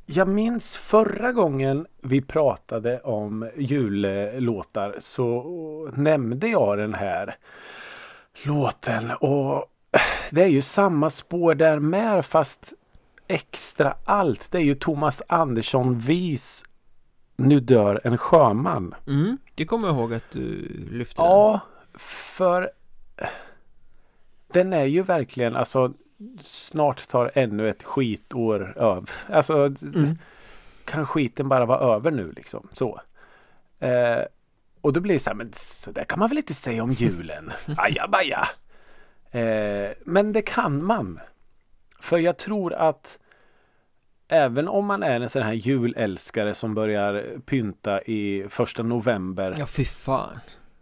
[0.06, 7.36] jag minns förra gången vi pratade om jullåtar så nämnde jag den här
[8.44, 9.64] låten och
[10.30, 12.72] det är ju samma spår där med fast
[13.26, 14.48] extra allt.
[14.50, 16.64] Det är ju Thomas Andersson Vis
[17.40, 18.94] Nu dör en sjöman.
[19.06, 19.38] mm.
[19.54, 21.30] Det kommer jag ihåg att du lyfte den.
[21.30, 21.60] Ja,
[21.98, 22.70] för
[24.52, 25.92] den är ju verkligen alltså
[26.40, 29.10] snart tar ännu ett skitår över.
[29.32, 30.18] Alltså Mm.
[30.84, 33.00] kan skiten bara vara över nu liksom så.
[33.78, 34.22] Eh,
[34.80, 36.92] och då blir det så här, men så där kan man väl inte säga om
[36.92, 37.52] julen.
[37.76, 38.48] Ajabaja.
[39.30, 41.20] Eh, men det kan man.
[42.00, 43.18] För jag tror att
[44.28, 49.54] även om man är en sån här julälskare som börjar pynta i första november.
[49.58, 50.38] Ja fy fan.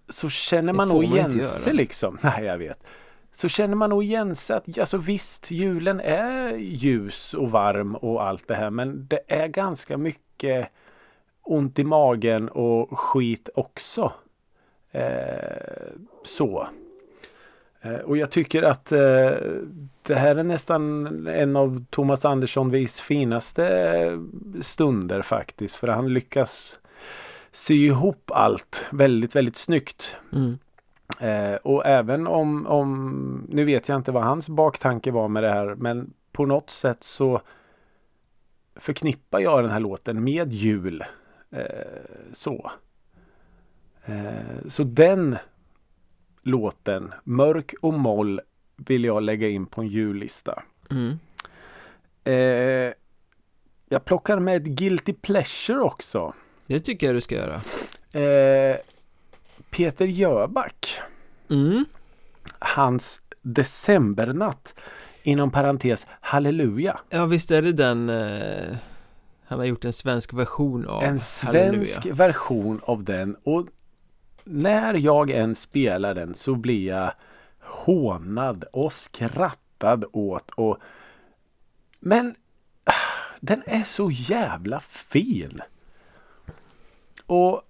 [0.08, 2.18] Så känner man nog igen sig liksom.
[2.22, 2.84] Nej jag vet.
[3.32, 8.26] Så känner man nog igen sig att alltså visst julen är ljus och varm och
[8.26, 10.68] allt det här men det är ganska mycket
[11.42, 14.12] ont i magen och skit också.
[14.90, 15.92] Eh,
[16.24, 16.68] så.
[17.86, 19.30] Eh, och jag tycker att eh,
[20.02, 24.22] det här är nästan en av Thomas Anderssonvis finaste
[24.60, 25.74] stunder faktiskt.
[25.74, 26.78] För han lyckas
[27.52, 30.16] sy ihop allt väldigt, väldigt snyggt.
[30.32, 30.58] Mm.
[31.20, 35.50] Eh, och även om, om, nu vet jag inte vad hans baktanke var med det
[35.50, 37.40] här, men på något sätt så
[38.76, 41.04] förknippar jag den här låten med jul.
[41.50, 41.64] Eh,
[42.32, 42.70] så.
[44.04, 45.36] Eh, så den
[46.46, 48.40] låten, Mörk och moll,
[48.76, 50.62] vill jag lägga in på en jullista.
[50.90, 51.18] Mm.
[52.24, 52.92] Eh,
[53.88, 56.32] jag plockar med ett Guilty Pleasure också.
[56.66, 57.54] Det tycker jag du ska göra.
[58.24, 58.76] Eh,
[59.70, 61.00] Peter Jöback.
[61.50, 61.84] Mm.
[62.58, 64.74] hans decembernatt
[65.22, 66.98] inom parentes halleluja.
[67.10, 68.76] Ja visst är det den eh,
[69.46, 71.84] Han har gjort en svensk version av en Halleluja.
[71.86, 73.66] svensk version av den och
[74.48, 77.12] när jag än spelar den så blir jag
[77.60, 80.78] hånad och skrattad åt och
[82.00, 82.34] men
[83.40, 85.60] den är så jävla fin.
[87.26, 87.62] Och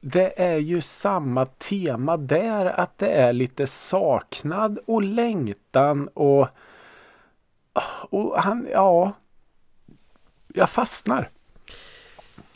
[0.00, 6.48] det är ju samma tema där att det är lite saknad och längtan och
[8.10, 9.12] och han, ja
[10.54, 11.28] Jag fastnar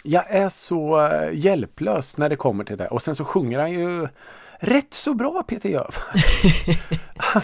[0.04, 2.88] jag är så eh, hjälplös när det kommer till det.
[2.88, 4.08] Och sen så sjunger han ju
[4.62, 5.94] Rätt så bra Peter Jöf.
[7.16, 7.42] Han,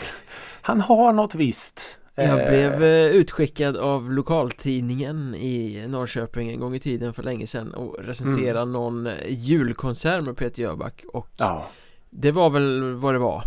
[0.62, 1.80] han har något visst.
[2.14, 7.46] Jag Eh, blev eh, utskickad av lokaltidningen i Norrköping en gång i tiden för länge
[7.46, 11.66] sedan och recensera någon eh, julkonsert med Peter Jöback och Ja,
[12.10, 13.44] det var väl vad det var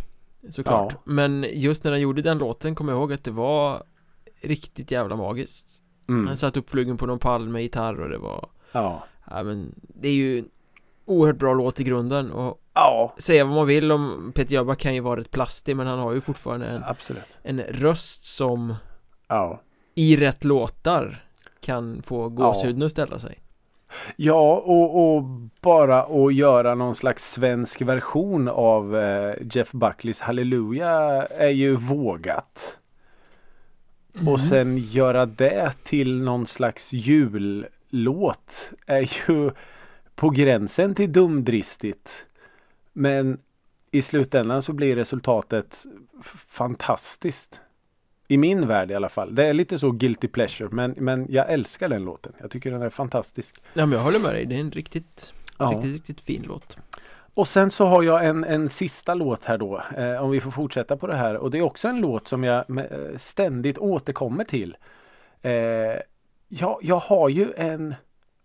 [0.50, 0.94] såklart.
[0.94, 1.02] Ja.
[1.04, 3.84] men just när han gjorde den låten kommer jag ihåg att det var
[4.42, 5.68] riktigt jävla magiskt.
[6.10, 9.76] Mm, han satt uppflugen på någon pall med gitarr och det var ja, ja men
[9.82, 10.50] det är ju en
[11.06, 13.14] oerhört bra låt i grunden och ja.
[13.18, 16.14] säga vad man vill om Peter Jöback kan ju vara rätt plastig men han har
[16.14, 17.24] ju fortfarande en, absolut.
[17.44, 18.76] en röst som
[19.28, 19.62] Ja.
[19.96, 21.24] i rätt låtar
[21.62, 23.40] kan få gåshuden att ställa sig.
[24.16, 25.24] Ja, och, och
[25.62, 30.92] bara att göra någon slags svensk version av eh, Jeff Buckleys Halleluja
[31.26, 32.78] är ju vågat.
[34.14, 34.38] Och Mm.
[34.40, 36.94] sen göra det till någon slags
[37.90, 39.52] jullåt är ju
[40.16, 42.26] på gränsen till dumdristigt.
[42.94, 43.40] Men
[43.92, 45.86] i slutändan så blir resultatet
[46.48, 47.60] fantastiskt.
[48.28, 49.36] I min värld i alla fall.
[49.36, 52.34] Det är lite så guilty pleasure men, men jag älskar den låten.
[52.38, 53.56] Jag tycker den är fantastisk.
[53.74, 55.66] Ja men jag håller med dig, det är en riktigt, Ja.
[55.66, 56.78] riktigt, riktigt fin låt
[57.34, 59.82] Och sen så har jag en, en sista låt här då.
[59.98, 61.38] Eh, om vi får fortsätta på det här.
[61.38, 64.78] Och det är också en låt som jag eh, ständigt återkommer till.
[65.42, 65.52] Eh,
[66.50, 67.96] jag, jag har ju en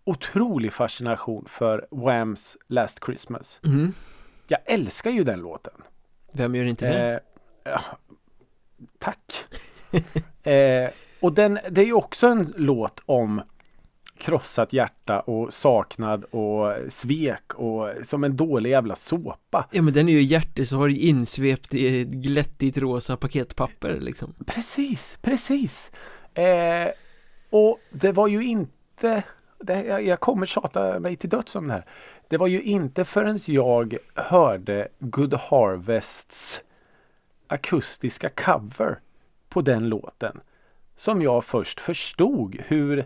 [0.03, 3.59] otrolig fascination för Whams Last Christmas.
[3.65, 3.93] mm.
[4.47, 5.73] Jag älskar ju den låten.
[6.31, 7.13] Vem gör inte det?
[7.13, 7.19] Eh,
[7.63, 7.81] ja,
[8.99, 9.45] tack.
[10.43, 10.89] eh,
[11.19, 13.41] och den, det är ju också en låt om
[14.17, 19.67] krossat hjärta och saknad och svek och som en dålig jävla såpa.
[19.71, 25.91] Ja men den är ju hjärtesorg insvept i ett glättigt rosa paketpapper liksom Precis, precis.
[26.33, 26.87] Eh,
[27.55, 29.23] och det var ju inte
[29.59, 31.85] det, jag, jag kommer tjata mig till döds om det här.
[32.27, 36.61] Det var ju inte förrän jag hörde Good Harvests
[37.47, 38.99] akustiska cover
[39.49, 40.41] på den låten
[40.97, 43.05] som jag först förstod hur,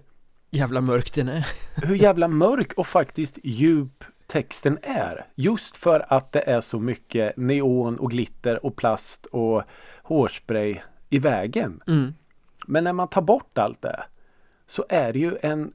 [0.52, 5.26] Jävla mörk den är hur jävla mörk och faktiskt djup texten är.
[5.36, 9.64] Just för att det är så mycket neon och glitter och plast och
[10.04, 11.82] hårspray i vägen.
[11.88, 12.14] mm.
[12.68, 14.04] Men när man tar bort allt det
[14.70, 15.74] så är det ju en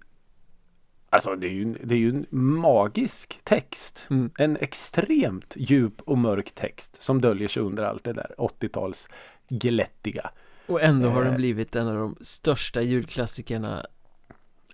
[1.10, 4.06] Alltså det är ju, det är ju en magisk text.
[4.10, 4.30] Mm.
[4.38, 9.08] En extremt djup och mörk text som döljer sig under allt det där 80-tals
[9.48, 10.30] glättiga.
[10.66, 11.36] Och ändå har den Eh.
[11.36, 13.86] blivit en av de största julklassikerna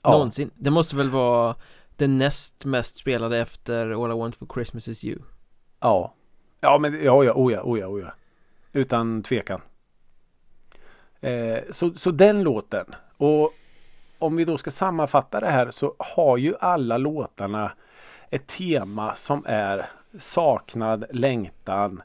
[0.02, 0.10] Ja.
[0.10, 1.54] någonsin Det måste väl vara
[1.96, 5.18] den näst mest spelade efter All I Want For Christmas Is You
[5.80, 6.14] Ja.
[6.60, 8.12] Ja men ja, ja, oh ja, oh ja, oh ja.
[8.72, 9.60] Utan tvekan.
[11.20, 12.86] Eh, så, så den låten.
[13.16, 13.52] Och
[14.20, 17.72] om vi då ska sammanfatta det här så har ju alla låtarna
[18.30, 22.02] ett tema som är saknad, längtan,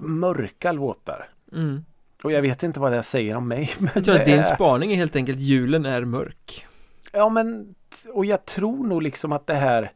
[0.00, 1.28] mörka låtar.
[1.52, 1.84] mm.
[2.22, 3.70] Och jag vet inte vad det säger om mig.
[3.78, 6.66] Men Jag tror att din är- spaning är helt enkelt julen är mörk.
[7.12, 7.74] Ja men
[8.12, 9.92] och jag tror nog liksom att det här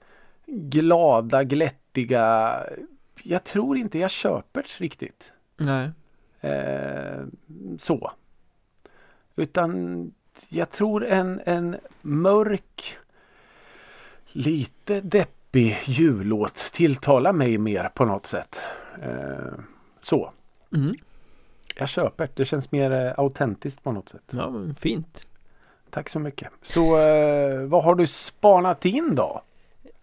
[0.47, 2.57] glada, glättiga
[3.23, 5.33] Jag tror inte jag köper riktigt.
[5.57, 5.91] Nej.
[6.41, 7.23] Eh,
[7.79, 8.11] så.
[9.37, 10.12] Utan
[10.49, 12.97] jag tror en, en mörk
[14.33, 18.61] lite deppig jullåt tilltalar mig mer på något sätt.
[19.03, 19.53] Eh,
[20.03, 20.33] så.
[20.74, 20.95] Mm.
[21.76, 22.45] Jag köper det.
[22.45, 24.22] Känns mer eh, autentiskt på något sätt.
[24.30, 25.26] Ja, fint.
[25.91, 26.49] Tack så mycket.
[26.62, 29.43] Så eh, vad har du spanat in då?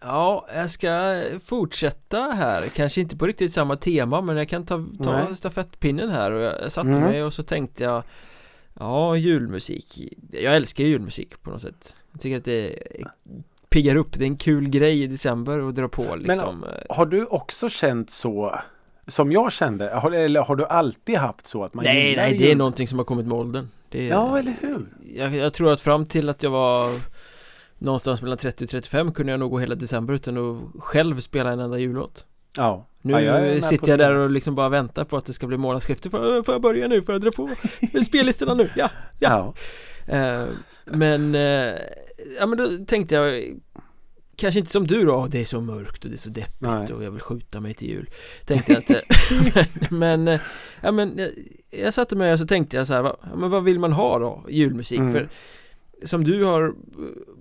[0.00, 2.62] Ja, jag ska fortsätta här.
[2.74, 5.36] Kanske inte på riktigt samma tema men jag kan ta, ta Nej.
[5.36, 7.02] stafettpinnen här och jag satte Mm.
[7.02, 8.02] mig och så tänkte jag
[8.80, 10.14] Ja, julmusik.
[10.32, 11.96] Jag älskar ju julmusik på något sätt.
[12.12, 12.76] Jag tycker att det
[13.68, 14.18] piggar upp.
[14.18, 16.64] Det är en kul grej i december att dra på liksom.
[16.88, 18.60] Har du också känt så
[19.06, 19.90] som jag kände?
[19.94, 22.58] Har, eller har du alltid haft så att man nej, nej, det är jul?
[22.58, 23.68] någonting som har kommit med åldern.
[23.90, 24.86] Är, Ja, eller hur?
[25.14, 26.88] jag, jag tror att fram till att jag var
[27.78, 31.52] någonstans mellan 30 och 35 kunde jag nog gå hela december utan att själv spela
[31.52, 32.26] en enda jullåt.
[32.56, 32.86] Ja.
[33.02, 35.56] Nu ja, jag sitter jag där och liksom bara väntar på att det ska bli
[35.56, 36.10] månadsskifte.
[36.10, 37.02] Får, får jag börja nu?
[37.02, 37.50] Får jag dra på
[38.04, 38.70] spellistorna nu?
[38.76, 39.54] Ja, ja.
[40.06, 40.14] Ja.
[40.14, 40.46] Eh,
[40.84, 41.74] men, eh,
[42.38, 43.54] ja men då tänkte jag
[44.36, 46.60] Kanske inte som du då, "Åh, det är så mörkt och det är så deppigt
[46.60, 46.92] Nej.
[46.92, 48.10] och jag vill skjuta mig till jul
[48.44, 49.02] Tänkte jag inte
[49.50, 49.64] Men,
[49.98, 50.40] men, eh,
[50.80, 51.30] ja men jag,
[51.70, 54.18] jag satte mig och så tänkte jag så här, ja, men vad vill man ha
[54.18, 54.44] då?
[54.48, 54.98] Julmusik?
[54.98, 55.12] Mm.
[55.12, 55.28] För
[56.04, 56.72] som du har eh,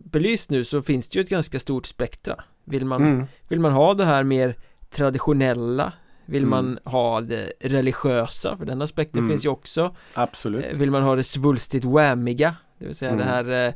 [0.03, 3.25] belyst nu så finns det ju ett ganska stort spektra Vill man, Mm.
[3.47, 4.55] vill man ha det här mer
[4.89, 5.93] traditionella?
[6.25, 6.49] Vill Mm.
[6.49, 8.57] man ha det religiösa?
[8.57, 9.29] För den aspekten Mm.
[9.31, 10.65] finns ju också Absolut.
[10.65, 13.25] Eh, Vill man ha det svulstigt whammiga Det vill säga Mm.
[13.25, 13.73] det här eh,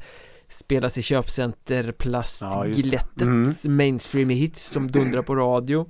[0.48, 1.94] Spelas i köpcenter Ja, det.
[1.94, 3.54] plastglättet Mm.
[3.68, 5.86] mainstream hits som dundrar på radio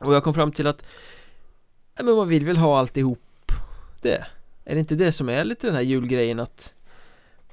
[0.00, 0.84] Och jag kom fram till att
[1.96, 3.52] ja, men man vill väl ha alltihop
[4.02, 4.26] det
[4.64, 6.74] Är det inte det som är lite den här julgrejen att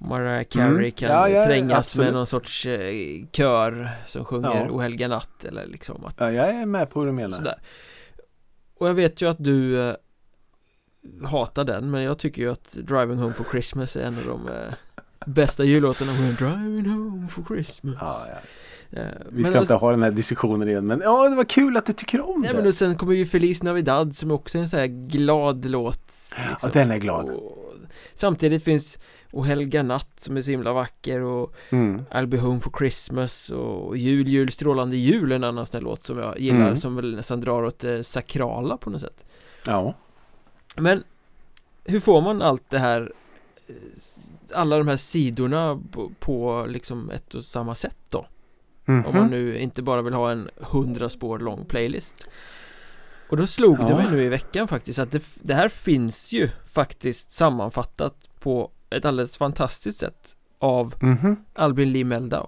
[0.10, 0.92] Mariah Carey Mm.
[0.92, 2.06] kan Ja, ja, trängas absolut.
[2.08, 4.72] med någon sorts eh, kör som sjunger Ja.
[4.72, 7.32] O helga natt eller liksom att Ja, jag är med på hur du menar.
[7.38, 7.60] Sådär
[8.78, 9.96] Och jag vet ju att du eh,
[11.24, 14.48] hatar den men jag tycker ju att Driving Home for Christmas är en av de
[14.48, 14.74] eh,
[15.26, 18.30] bästa jullåtarna We're driving home for Christmas
[18.90, 19.02] Vi
[19.42, 21.86] men ska och- inte ha den här diskussionen igen men ja det var kul att
[21.86, 22.58] du tycker om Nej det.
[22.58, 26.12] men och sen kommer ju Feliz Navidad som också är en sån här glad låt
[26.50, 26.70] liksom.
[26.74, 27.30] Ja, den är glad.
[27.30, 27.62] och,
[28.14, 29.00] Samtidigt finns
[29.36, 32.06] O helga natt som är så himla vacker och Mm.
[32.12, 35.84] I'll be home for Christmas och Jul, jul, strålande jul är en annan sån här
[35.86, 36.78] låt som jag gillar Mm.
[36.78, 39.26] som väl nästan drar åt det sakrala på något sätt
[39.66, 39.94] Ja.
[40.76, 41.04] Men
[41.84, 43.14] hur får man allt det här
[43.68, 43.76] eh,
[44.54, 48.26] alla de här sidorna på, på liksom ett och samma sätt då?
[48.88, 49.28] Om man Mhm.
[49.28, 52.28] nu inte bara vill ha en hundra spår lång playlist
[53.30, 53.98] Och då slog det Ja.
[53.98, 59.06] mig nu i veckan faktiskt att det, det här finns ju faktiskt sammanfattat på ett
[59.06, 61.36] alldeles fantastiskt sätt av Mhm.
[61.54, 62.48] Albin Lee Meldau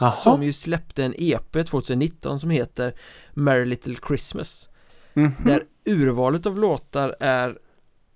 [0.00, 0.12] Jaha.
[0.12, 2.94] Som ju släppte en EP 2019 som heter
[3.32, 4.70] Merry Little Christmas
[5.14, 5.32] Mhm.
[5.44, 7.58] Där urvalet av låtar är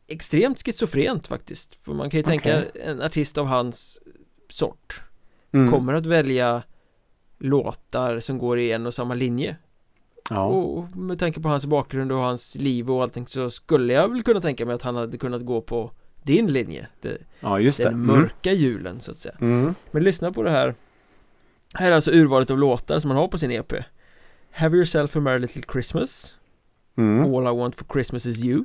[0.06, 2.82] extremt schizofrent faktiskt För man kan ju tänka Okej.
[2.84, 4.00] en artist av hans
[4.48, 5.02] sort
[5.52, 5.72] Mm.
[5.72, 6.62] kommer att välja
[7.38, 9.56] låtar som går i en och samma linje
[10.30, 10.44] Ja.
[10.46, 14.22] och med tanke på hans bakgrund och hans liv och allting så skulle jag väl
[14.22, 15.90] kunna tänka mig att han hade kunnat gå på
[16.22, 17.84] din linje det, ja just det.
[17.84, 19.60] Den mörka julen så att säga Mm.
[19.62, 19.74] Mm.
[19.90, 20.74] Men lyssna på det här
[21.74, 23.72] Här är alltså urvalet av låtar som man har på sin EP
[24.50, 26.34] Have yourself a merry little Christmas
[26.96, 27.34] Mm.
[27.34, 28.64] All I want for Christmas is you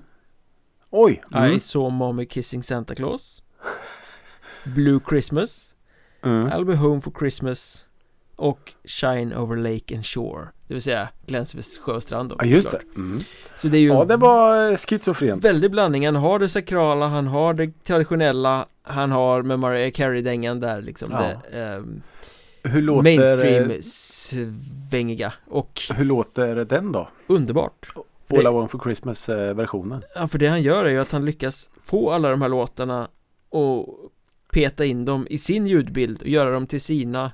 [0.89, 1.21] Oj.
[1.33, 1.53] Mm.
[1.53, 3.43] I saw mommy kissing Santa Claus
[4.65, 5.69] Blue Christmas
[6.23, 6.47] Mm.
[6.53, 7.85] I'll be home for Christmas
[8.36, 12.36] och Shine over lake and shore Det vill säga Gläns vid sjö och strand då
[12.39, 12.81] Ja just det.
[12.95, 13.19] Mm.
[13.55, 15.43] Så det är ju Ja det var eh, schizofrent.
[15.43, 20.59] väldig blandning Han har det sakrala, han har det traditionella Han har med Mariah Carey-dängan
[20.59, 21.19] där liksom Ja.
[21.51, 22.01] det ehm,
[22.63, 23.71] Hur låter, Mainstream
[25.21, 27.09] eh, och hur låter den då?
[27.27, 27.88] underbart
[28.29, 30.03] All I want for Christmas eh, versionen.
[30.15, 33.07] Ja för det han gör är ju att han lyckas få alla de här låtarna
[33.49, 33.88] och
[34.51, 37.31] peta in dem i sin ljudbild och göra dem till sina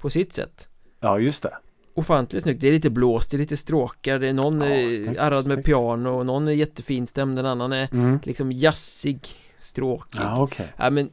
[0.00, 0.68] på sitt sätt
[1.00, 1.56] Ja just det.
[1.94, 5.20] Ofantligt snyggt, det är lite blåst, det är lite stråkar, det är någon Ja, snyggt,
[5.20, 8.18] arrad med piano och någon är jättefinstämd, den annan är Mm.
[8.22, 9.20] liksom jazzig,
[9.56, 10.72] stråkig Ja okej.
[10.76, 11.10] Ja men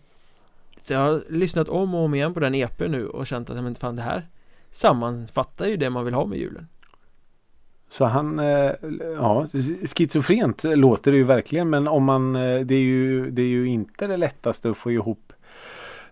[0.80, 3.64] Så jag har lyssnat om och om igen på den EP nu och känt att
[3.64, 4.28] men fan det här
[4.72, 6.68] Sammanfattar ju det man vill ha med julen
[7.92, 8.72] Så han, eh,
[9.16, 9.48] ja
[9.96, 13.68] schizofrent låter det ju verkligen men om man, eh, det är ju, det är ju
[13.68, 15.34] inte det lättaste att få ihop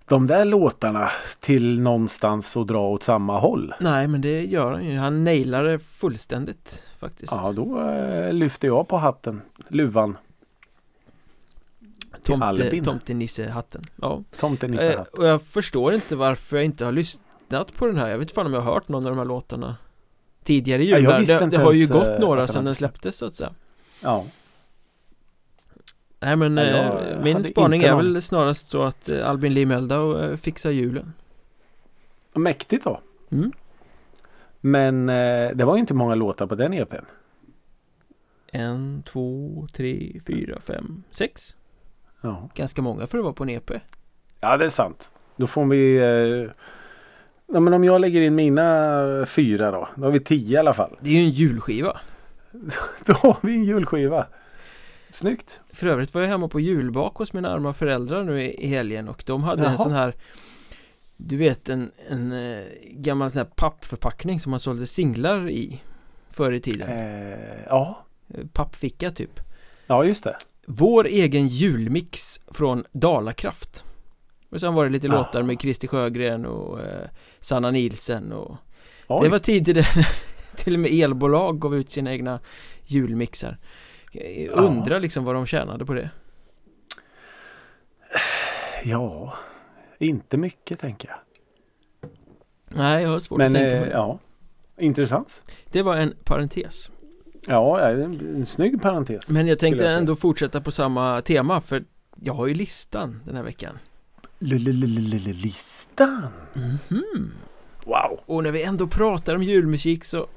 [0.06, 3.74] de där låtarna till någonstans och dra åt samma håll.
[3.80, 8.68] Nej men det gör han ju, han nailar det fullständigt faktiskt Ja då eh, lyfter
[8.68, 10.18] jag på hatten, luvan.
[12.24, 12.84] Tomte, Albin.
[12.84, 17.98] Tomtenisse-hatten Ja, Tomten eh, och jag förstår inte varför jag inte har lyssnat på den
[17.98, 19.76] här Jag vet inte fan om jag har hört någon av de här låtarna
[20.44, 23.26] Tidigare jag jular, visste det, det har ju gått eh, några sedan den släpptes så
[23.26, 23.54] att säga
[24.02, 24.26] Ja.
[26.24, 28.14] Nej men Ja, jag eh, min spaning är någon.
[28.14, 31.14] väl snarast så att eh, Albin Lee Meldau eh, fixar julen
[32.34, 33.00] Mäktigt då.
[33.30, 33.52] Mm.
[34.60, 35.06] Men
[35.58, 37.06] det var inte många låtar på den EPn.
[38.52, 41.56] En, två, tre, fyra, fem, sex
[42.22, 42.50] Ja.
[42.54, 43.72] Ganska många för att vara på en EP
[44.44, 45.10] ja, det är sant.
[45.36, 45.98] Då får vi...
[45.98, 46.52] Eh,
[47.54, 49.88] ja, men om jag lägger in mina fyra då.
[49.96, 50.98] Då har vi tio i alla fall.
[51.00, 52.00] Det är ju en julskiva
[53.06, 54.28] Då har vi en julskiva.
[55.14, 55.60] Snyggt.
[55.72, 59.24] För övrigt var jag hemma på julbak hos mina arma föräldrar nu i, helgen och
[59.26, 59.78] de hade en Jaha.
[59.78, 60.16] sån här
[61.18, 65.82] Du vet en, en eh, gammal sån här pappförpackning som man sålde singlar i
[66.30, 68.06] Förr i tiden Eh, ja.
[68.34, 69.40] Eh, Pappficka typ
[69.88, 70.38] ja, just det.
[70.68, 73.84] Vår egen julmix från Dalakraft
[74.50, 75.12] Och sen var det lite Ah.
[75.12, 77.08] låtar med Christer Sjögren och eh,
[77.40, 78.56] Sanna Nilsen och
[79.08, 79.20] Oj.
[79.24, 80.08] Det var tider där
[80.56, 82.40] till och med elbolag gav ut sina egna
[82.86, 83.58] julmixar
[84.52, 86.10] Undrar liksom vad de tjänade på det
[88.84, 89.34] Ja.
[89.98, 91.18] Inte mycket tänker jag.
[92.78, 93.96] Nej, jag har svårt Men att tänka eh, mig det.
[93.96, 94.20] ja.
[94.78, 95.42] Intressant.
[95.72, 96.92] Det var en parentes
[97.48, 99.28] Ja, ja, en, en snygg parentes.
[99.30, 101.84] Men jag tänkte jag ändå fortsätta på samma tema för
[102.22, 103.78] jag har ju listan den här veckan
[104.40, 106.28] Listan.
[106.54, 107.32] Mhm.
[107.86, 108.20] Wow.
[108.26, 110.28] Och när vi ändå pratar om julmusik så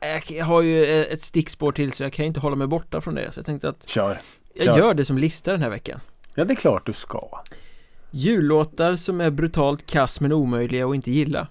[0.00, 3.00] jag jag har ju eh, ett stickspår till så jag kan inte hålla mig borta
[3.00, 4.18] från det Så jag tänkte att Kör.
[4.54, 4.78] jag Kör.
[4.78, 6.00] gör det som lista den här veckan
[6.34, 7.28] Ja, det är klart du ska.
[8.10, 11.48] Jullåtar som är brutalt kass men omöjliga att inte gilla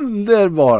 [0.00, 0.78] Underbar!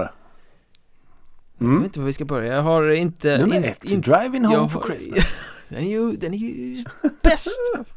[1.58, 1.84] Jag vet Mm.
[1.84, 3.84] inte var vi ska börja, jag har inte Nummer in- ett.
[3.84, 5.18] in- Driving home jag for Christmas.
[5.74, 6.84] Den är ju, den är ju
[7.22, 7.48] bäst!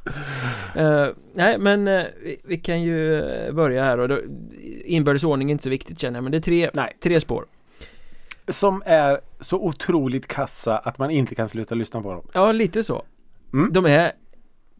[0.75, 3.21] Eh, nej men eh, vi, vi kan ju
[3.51, 4.19] börja här och då,
[4.85, 6.97] inbördes ordning är inte så viktigt känner jag men det är tre, Nej.
[7.03, 7.45] tre spår
[8.47, 12.27] Som är så otroligt kassa att man inte kan sluta lyssna på dem.
[12.33, 13.03] Ja lite så
[13.53, 13.73] Mm.
[13.73, 14.11] De är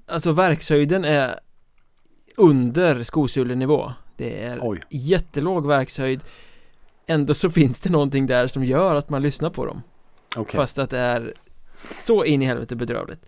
[0.07, 1.39] Alltså verkshöjden är
[2.37, 4.81] Under skosulenivå Det är Oj.
[4.89, 6.21] jättelåg verkshöjd
[7.07, 9.81] Ändå så finns det någonting där som gör att man lyssnar på dem
[10.35, 10.55] Okej.
[10.55, 11.33] Fast att det är
[12.05, 13.25] så in i helvete bedrövligt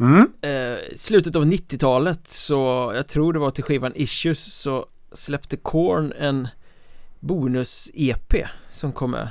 [0.00, 0.32] Mm.
[0.42, 6.12] eh, Slutet av 90-talet så Jag tror det var till skivan Issues så Släppte Korn
[6.18, 6.48] en
[7.20, 8.34] Bonus-EP
[8.70, 9.28] Som kom med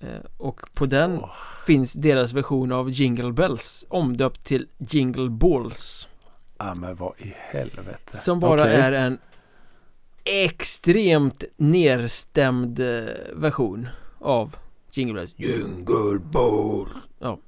[0.00, 1.30] eh, Och på den Åh.
[1.66, 6.08] finns deras version av Jingle Bells omdöpt till Jingle Balls
[6.58, 8.16] Ja men vad i helvete.
[8.16, 8.74] Som bara Okej.
[8.74, 9.18] är en
[10.24, 13.88] extremt nerstämd eh, version
[14.20, 14.56] av
[14.90, 17.38] Jingle Bells Jingle Balls Ja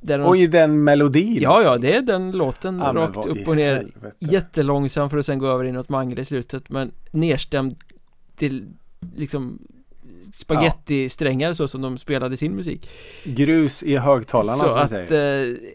[0.00, 1.42] Där de Och i den melodin.
[1.42, 4.12] Ja, ja, det är den låten Ja, men rakt vad upp och ner helvete.
[4.18, 7.76] Jättelångsam för att sen gå över i något mangel i slutet men nerstämd
[8.36, 8.68] till
[9.16, 9.58] liksom
[10.32, 12.90] spagettisträngar så som de spelade sin musik
[13.24, 15.18] Grus i högtalarna Så att eh,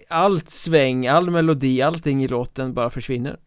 [0.07, 3.37] allt sväng, all melodi, allting i låten bara försvinner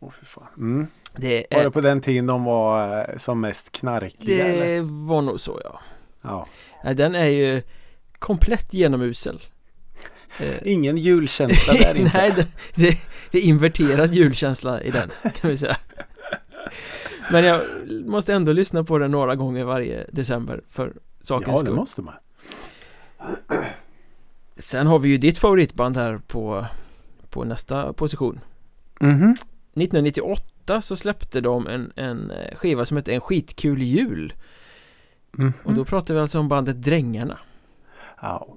[0.00, 0.46] Åh, fy fan.
[0.56, 0.86] Mm.
[1.18, 4.66] Det, Var det på den tiden de var eh, som mest knarkiga eller?
[4.66, 5.80] det var nog så ja
[6.22, 6.46] Ja.
[6.94, 7.62] Den är ju
[8.18, 9.40] komplett genomusel
[10.40, 12.18] Eh, Ingen julkänsla där inte.
[12.18, 12.98] Nej, det, det,
[13.30, 15.10] det är inverterad julkänsla i den
[15.40, 15.76] kan vi säga
[17.32, 17.60] Men jag
[18.06, 20.92] måste ändå lyssna på den några gånger varje december för
[21.22, 22.14] sakens Ja, det skull måste man.
[24.56, 26.66] Sen har vi ju ditt favoritband här på,
[27.30, 28.40] på nästa position
[29.00, 29.30] Mhm.
[29.74, 30.42] 1998
[30.80, 34.32] så släppte de en, en eh, skiva som hette En skitkul jul
[35.32, 35.52] Mhm.
[35.64, 37.38] Och då pratar vi alltså om bandet Drängarna
[38.20, 38.48] Ja,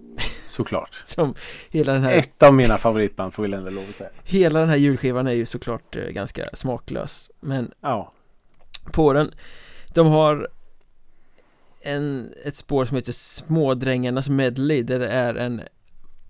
[0.49, 0.89] såklart.
[1.05, 1.34] Som
[1.70, 4.09] hela den här Ett av mina favoritband får vi ändå lov att säga.
[4.24, 8.14] Hela den här julskivan är ju såklart eh, ganska smaklös Men Ja.
[8.91, 9.32] på den
[9.93, 10.47] De har
[11.82, 15.62] en, ett spår som heter Smådrängarnas medley där det är en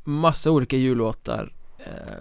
[0.04, 2.18] massa olika jullåtar eh,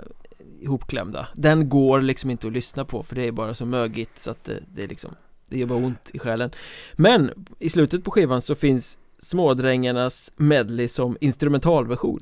[0.61, 1.29] ihopklämda.
[1.35, 4.45] Den går liksom inte att lyssna på för det är bara så mögigt så att
[4.45, 5.11] det, det är liksom
[5.49, 6.51] Det gör bara ont i själen.
[6.95, 12.21] Men i slutet på skivan så finns Smådrängarnas medley som instrumentalversion.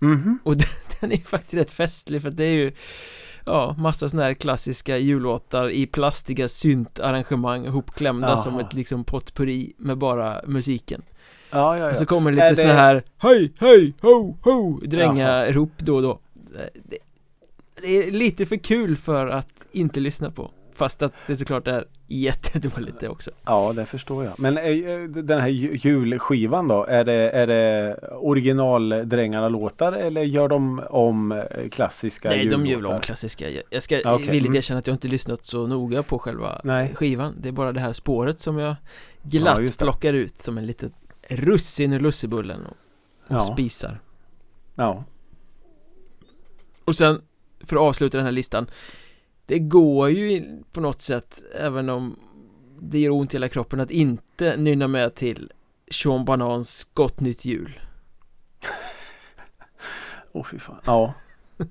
[0.00, 0.38] Mhm.
[0.44, 0.66] och den,
[1.00, 2.72] den är faktiskt rätt festlig för det är ju
[3.46, 8.36] Ja, massa sådana här klassiska jullåtar i plastiga syntarrangemang ihopklämda Jaha.
[8.36, 11.02] som ett liksom potpurri med bara musiken.
[11.50, 11.94] Ja, ja, Och ja.
[11.94, 14.80] så kommer Är lite det- sådana här Hej, hej, ho, ho!
[14.80, 16.18] Dränga-rop då och då.
[16.84, 16.98] Det,
[17.82, 21.84] det är lite för kul för att inte lyssna på Fast att det såklart är
[22.06, 24.34] jättedåligt det också Ja det förstår jag.
[24.38, 26.84] Men eh, den här ju- julskivan då?
[26.84, 32.70] Är det, är det originaldrängarna låtar eller gör de om eh, klassiska Nej, de jullåtar?
[32.70, 34.26] gör väl om klassiska Jag- ska Ja, okej.
[34.30, 34.56] villigt Mm.
[34.56, 36.94] erkänna att jag inte lyssnat så noga på själva Nej.
[36.94, 38.76] skivan Det är bara det här spåret som jag Ja,
[39.22, 39.78] glatt det.
[39.78, 40.92] plockar ut som en litet
[41.28, 42.76] russin ur lussebullen och, och
[43.36, 43.40] Ja.
[43.40, 43.98] spisar
[44.74, 45.04] Ja.
[46.84, 47.20] Och sen,
[47.68, 48.70] för att avsluta den här listan
[49.46, 52.18] Det går ju på något sätt, även om
[52.80, 55.52] det gör ont i hela kroppen, att inte nynna med till
[55.90, 57.80] Sean Banans Gott Nytt Jul
[60.32, 60.80] Åh fy fan.
[60.84, 61.14] Ja.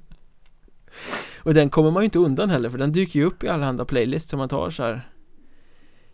[1.43, 3.85] Och den kommer man ju inte undan heller, för den dyker ju upp i allehanda
[3.85, 5.09] playlists som man tar så här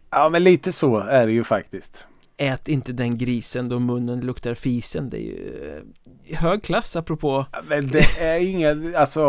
[0.09, 2.07] Ja men lite så är det ju faktiskt.
[2.43, 5.83] Ät inte den grisen då munnen luktar fisen Det är ju
[6.29, 9.21] eh, hög klass apropå Men det är inga, alltså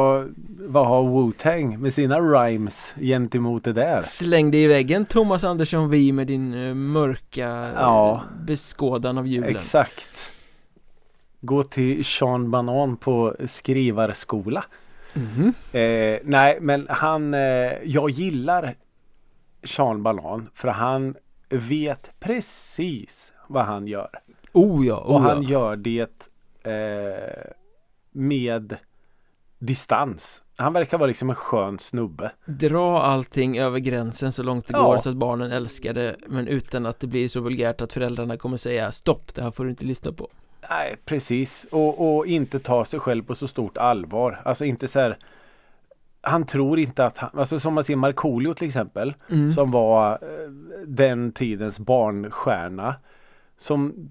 [0.58, 4.00] vad har Wu-Tang med sina rhymes gentemot det där?
[4.00, 8.22] Släng dig i väggen Thomas Andersson Vi med din eh, mörka eh, Ja.
[8.46, 10.30] beskådan av julen Exakt.
[11.40, 14.64] Gå till Sean Banan på skrivarskola.
[15.14, 15.54] Mhm.
[15.72, 17.40] Eh, nej men han, eh,
[17.84, 18.74] jag gillar
[19.64, 21.14] Sean Banan för han
[21.48, 24.08] vet precis vad han gör.
[24.52, 25.48] Oh ja, Och oh han ja.
[25.50, 26.28] gör det
[26.62, 27.50] eh,
[28.12, 28.76] med
[29.58, 30.42] distans.
[30.56, 32.32] Han verkar vara liksom en skön snubbe.
[32.44, 34.82] Dra allting över gränsen så långt det Ja.
[34.82, 38.36] går så att barnen älskar det Men utan att det blir så vulgärt att föräldrarna
[38.36, 40.28] kommer säga Stopp, det här får du inte lyssna på
[40.70, 44.40] Nej precis och, och inte ta sig själv på så stort allvar.
[44.44, 45.18] Alltså inte så här
[46.24, 49.52] han tror inte att han, alltså som man ser Markoolio till exempel mm.
[49.52, 50.50] som var eh,
[50.86, 52.94] den tidens barnstjärna
[53.58, 54.10] som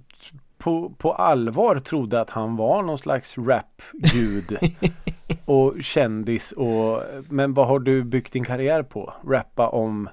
[0.58, 4.58] på, på allvar trodde att han var någon slags rapgud
[5.46, 9.14] och kändis och men vad har du byggt din karriär på?
[9.28, 10.10] Rappa om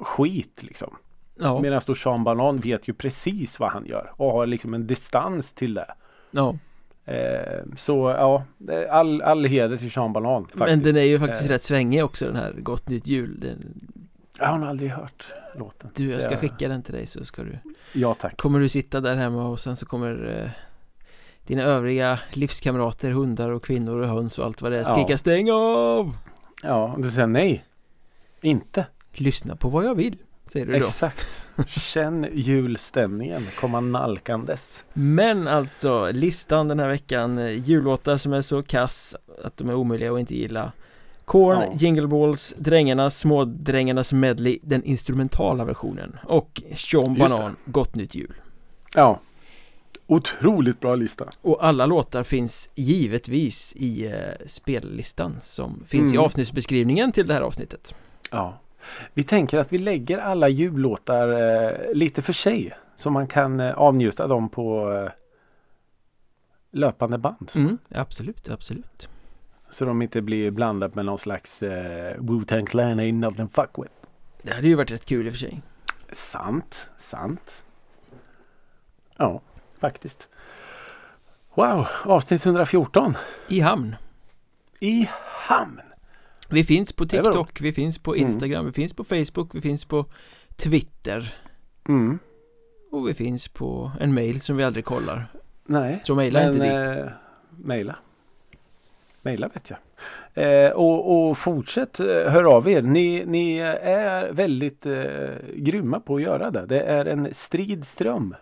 [0.00, 0.96] skit liksom.
[1.34, 4.86] Ja, Medan då Sean Banan vet ju precis vad han gör och har liksom en
[4.86, 5.94] distans till det.
[6.30, 6.54] ja
[7.76, 8.44] så ja,
[8.90, 10.42] all, all heder till Sean Banan.
[10.44, 10.66] Faktiskt.
[10.66, 11.48] Men den är ju faktiskt Eh.
[11.48, 13.88] rätt svängig också den här Gott Nytt Jul den,
[14.38, 15.26] Jag har aldrig hört
[15.58, 15.90] låten.
[15.94, 17.58] Du, jag ska skicka den till dig så ska du
[17.92, 18.36] Ja tack.
[18.36, 20.50] Kommer du sitta där hemma och sen så kommer eh,
[21.46, 24.94] Dina övriga livskamrater, hundar och kvinnor och höns och allt vad det är Ja.
[24.94, 26.16] skrika stäng av!
[26.62, 27.64] Ja, du säger nej.
[28.40, 28.86] Inte.
[29.12, 30.16] Lyssna på vad jag vill,
[30.52, 31.26] säger du då Exakt.
[31.68, 34.84] Känn julstämningen komma nalkandes.
[34.92, 39.74] Men alltså, listan den här veckan eh, Jullåtar som är så kass att de är
[39.74, 40.72] omöjliga att inte gilla
[41.24, 41.72] Korn, Ja.
[41.76, 48.34] Jingle Balls, Drängarnas, Smådrängarnas medley Den instrumentala versionen Och Sean Banan, Gott Nytt Jul
[48.94, 49.20] Ja.
[50.06, 51.24] Otroligt bra lista.
[51.42, 54.12] Och alla låtar finns givetvis i eh,
[54.46, 56.24] spellistan som finns i Mm.
[56.24, 57.94] avsnittsbeskrivningen till det här avsnittet
[58.30, 58.58] Ja.
[59.14, 62.72] Vi tänker att vi lägger alla jullåtar eh, lite för sig.
[62.96, 65.10] Så man kan eh, avnjuta dem på eh,
[66.70, 67.50] löpande band.
[67.54, 69.08] mm, Absolut, absolut
[69.70, 73.92] Så de inte blir blandat med någon slags eh, Wu-Tang Clan ain't nothing fuck with.
[74.42, 75.62] Det hade ju varit rätt kul i och för sig
[76.12, 77.62] Sant, sant.
[79.16, 79.40] Ja,
[79.80, 80.28] faktiskt.
[81.54, 83.16] Wow, avsnitt 114.
[83.48, 83.96] I hamn
[84.80, 85.08] I
[85.48, 85.80] hamn.
[86.52, 88.26] Vi finns på TikTok, vi finns på Mm.
[88.26, 90.06] Instagram, vi finns på Facebook, vi finns på
[90.56, 91.34] Twitter
[91.88, 92.18] Mm.
[92.90, 95.26] Och vi finns på en mail som vi aldrig kollar
[95.64, 97.06] Nej, Så mejla inte dit eh,
[97.56, 97.96] mejla.
[99.22, 99.78] Mejla vet jag.
[100.34, 102.82] Eh, och, och fortsätt eh, hör av er.
[102.82, 106.66] Ni, ni är väldigt eh, grymma på att göra det.
[106.66, 108.34] Det är en strid ström.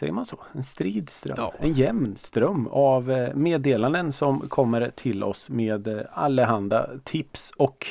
[0.00, 0.38] Säger man så?
[0.52, 1.34] En strid ström.
[1.38, 1.52] Ja.
[1.58, 7.86] En jämn ström av eh, meddelanden som kommer till oss med eh, allehanda tips och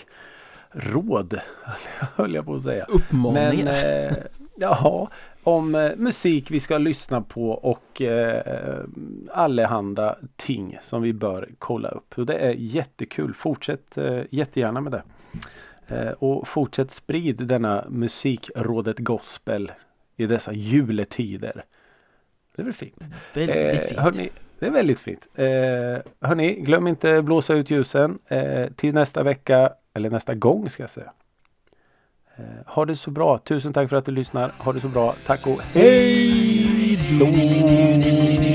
[0.71, 1.39] råd.
[2.15, 2.85] Höll jag på att säga.
[2.85, 4.15] Uppmaningar Men eh,
[4.55, 5.09] ja,
[5.43, 8.83] om eh, musik vi ska lyssna på och eh,
[9.31, 12.13] allehanda ting som vi bör kolla upp.
[12.15, 13.33] Så det är jättekul.
[13.33, 15.03] Fortsätt eh, jättegärna med det.
[16.19, 19.71] Och fortsätt sprid denna musikrådet gospel
[20.15, 21.65] i dessa juletider.
[22.59, 23.03] Det är väl fint?
[23.33, 24.29] Väldigt fint Hörni,
[24.59, 25.27] det är väldigt fint.
[25.35, 25.45] Eh,
[26.27, 30.89] hörni, glöm inte blåsa ut ljusen eh, till nästa vecka eller nästa gång ska jag
[30.89, 31.11] säga.
[32.37, 33.37] Eh, ha det så bra.
[33.37, 34.51] Tusen tack för att du lyssnar.
[34.57, 35.15] Ha det så bra.
[35.25, 38.48] Tack och hej då!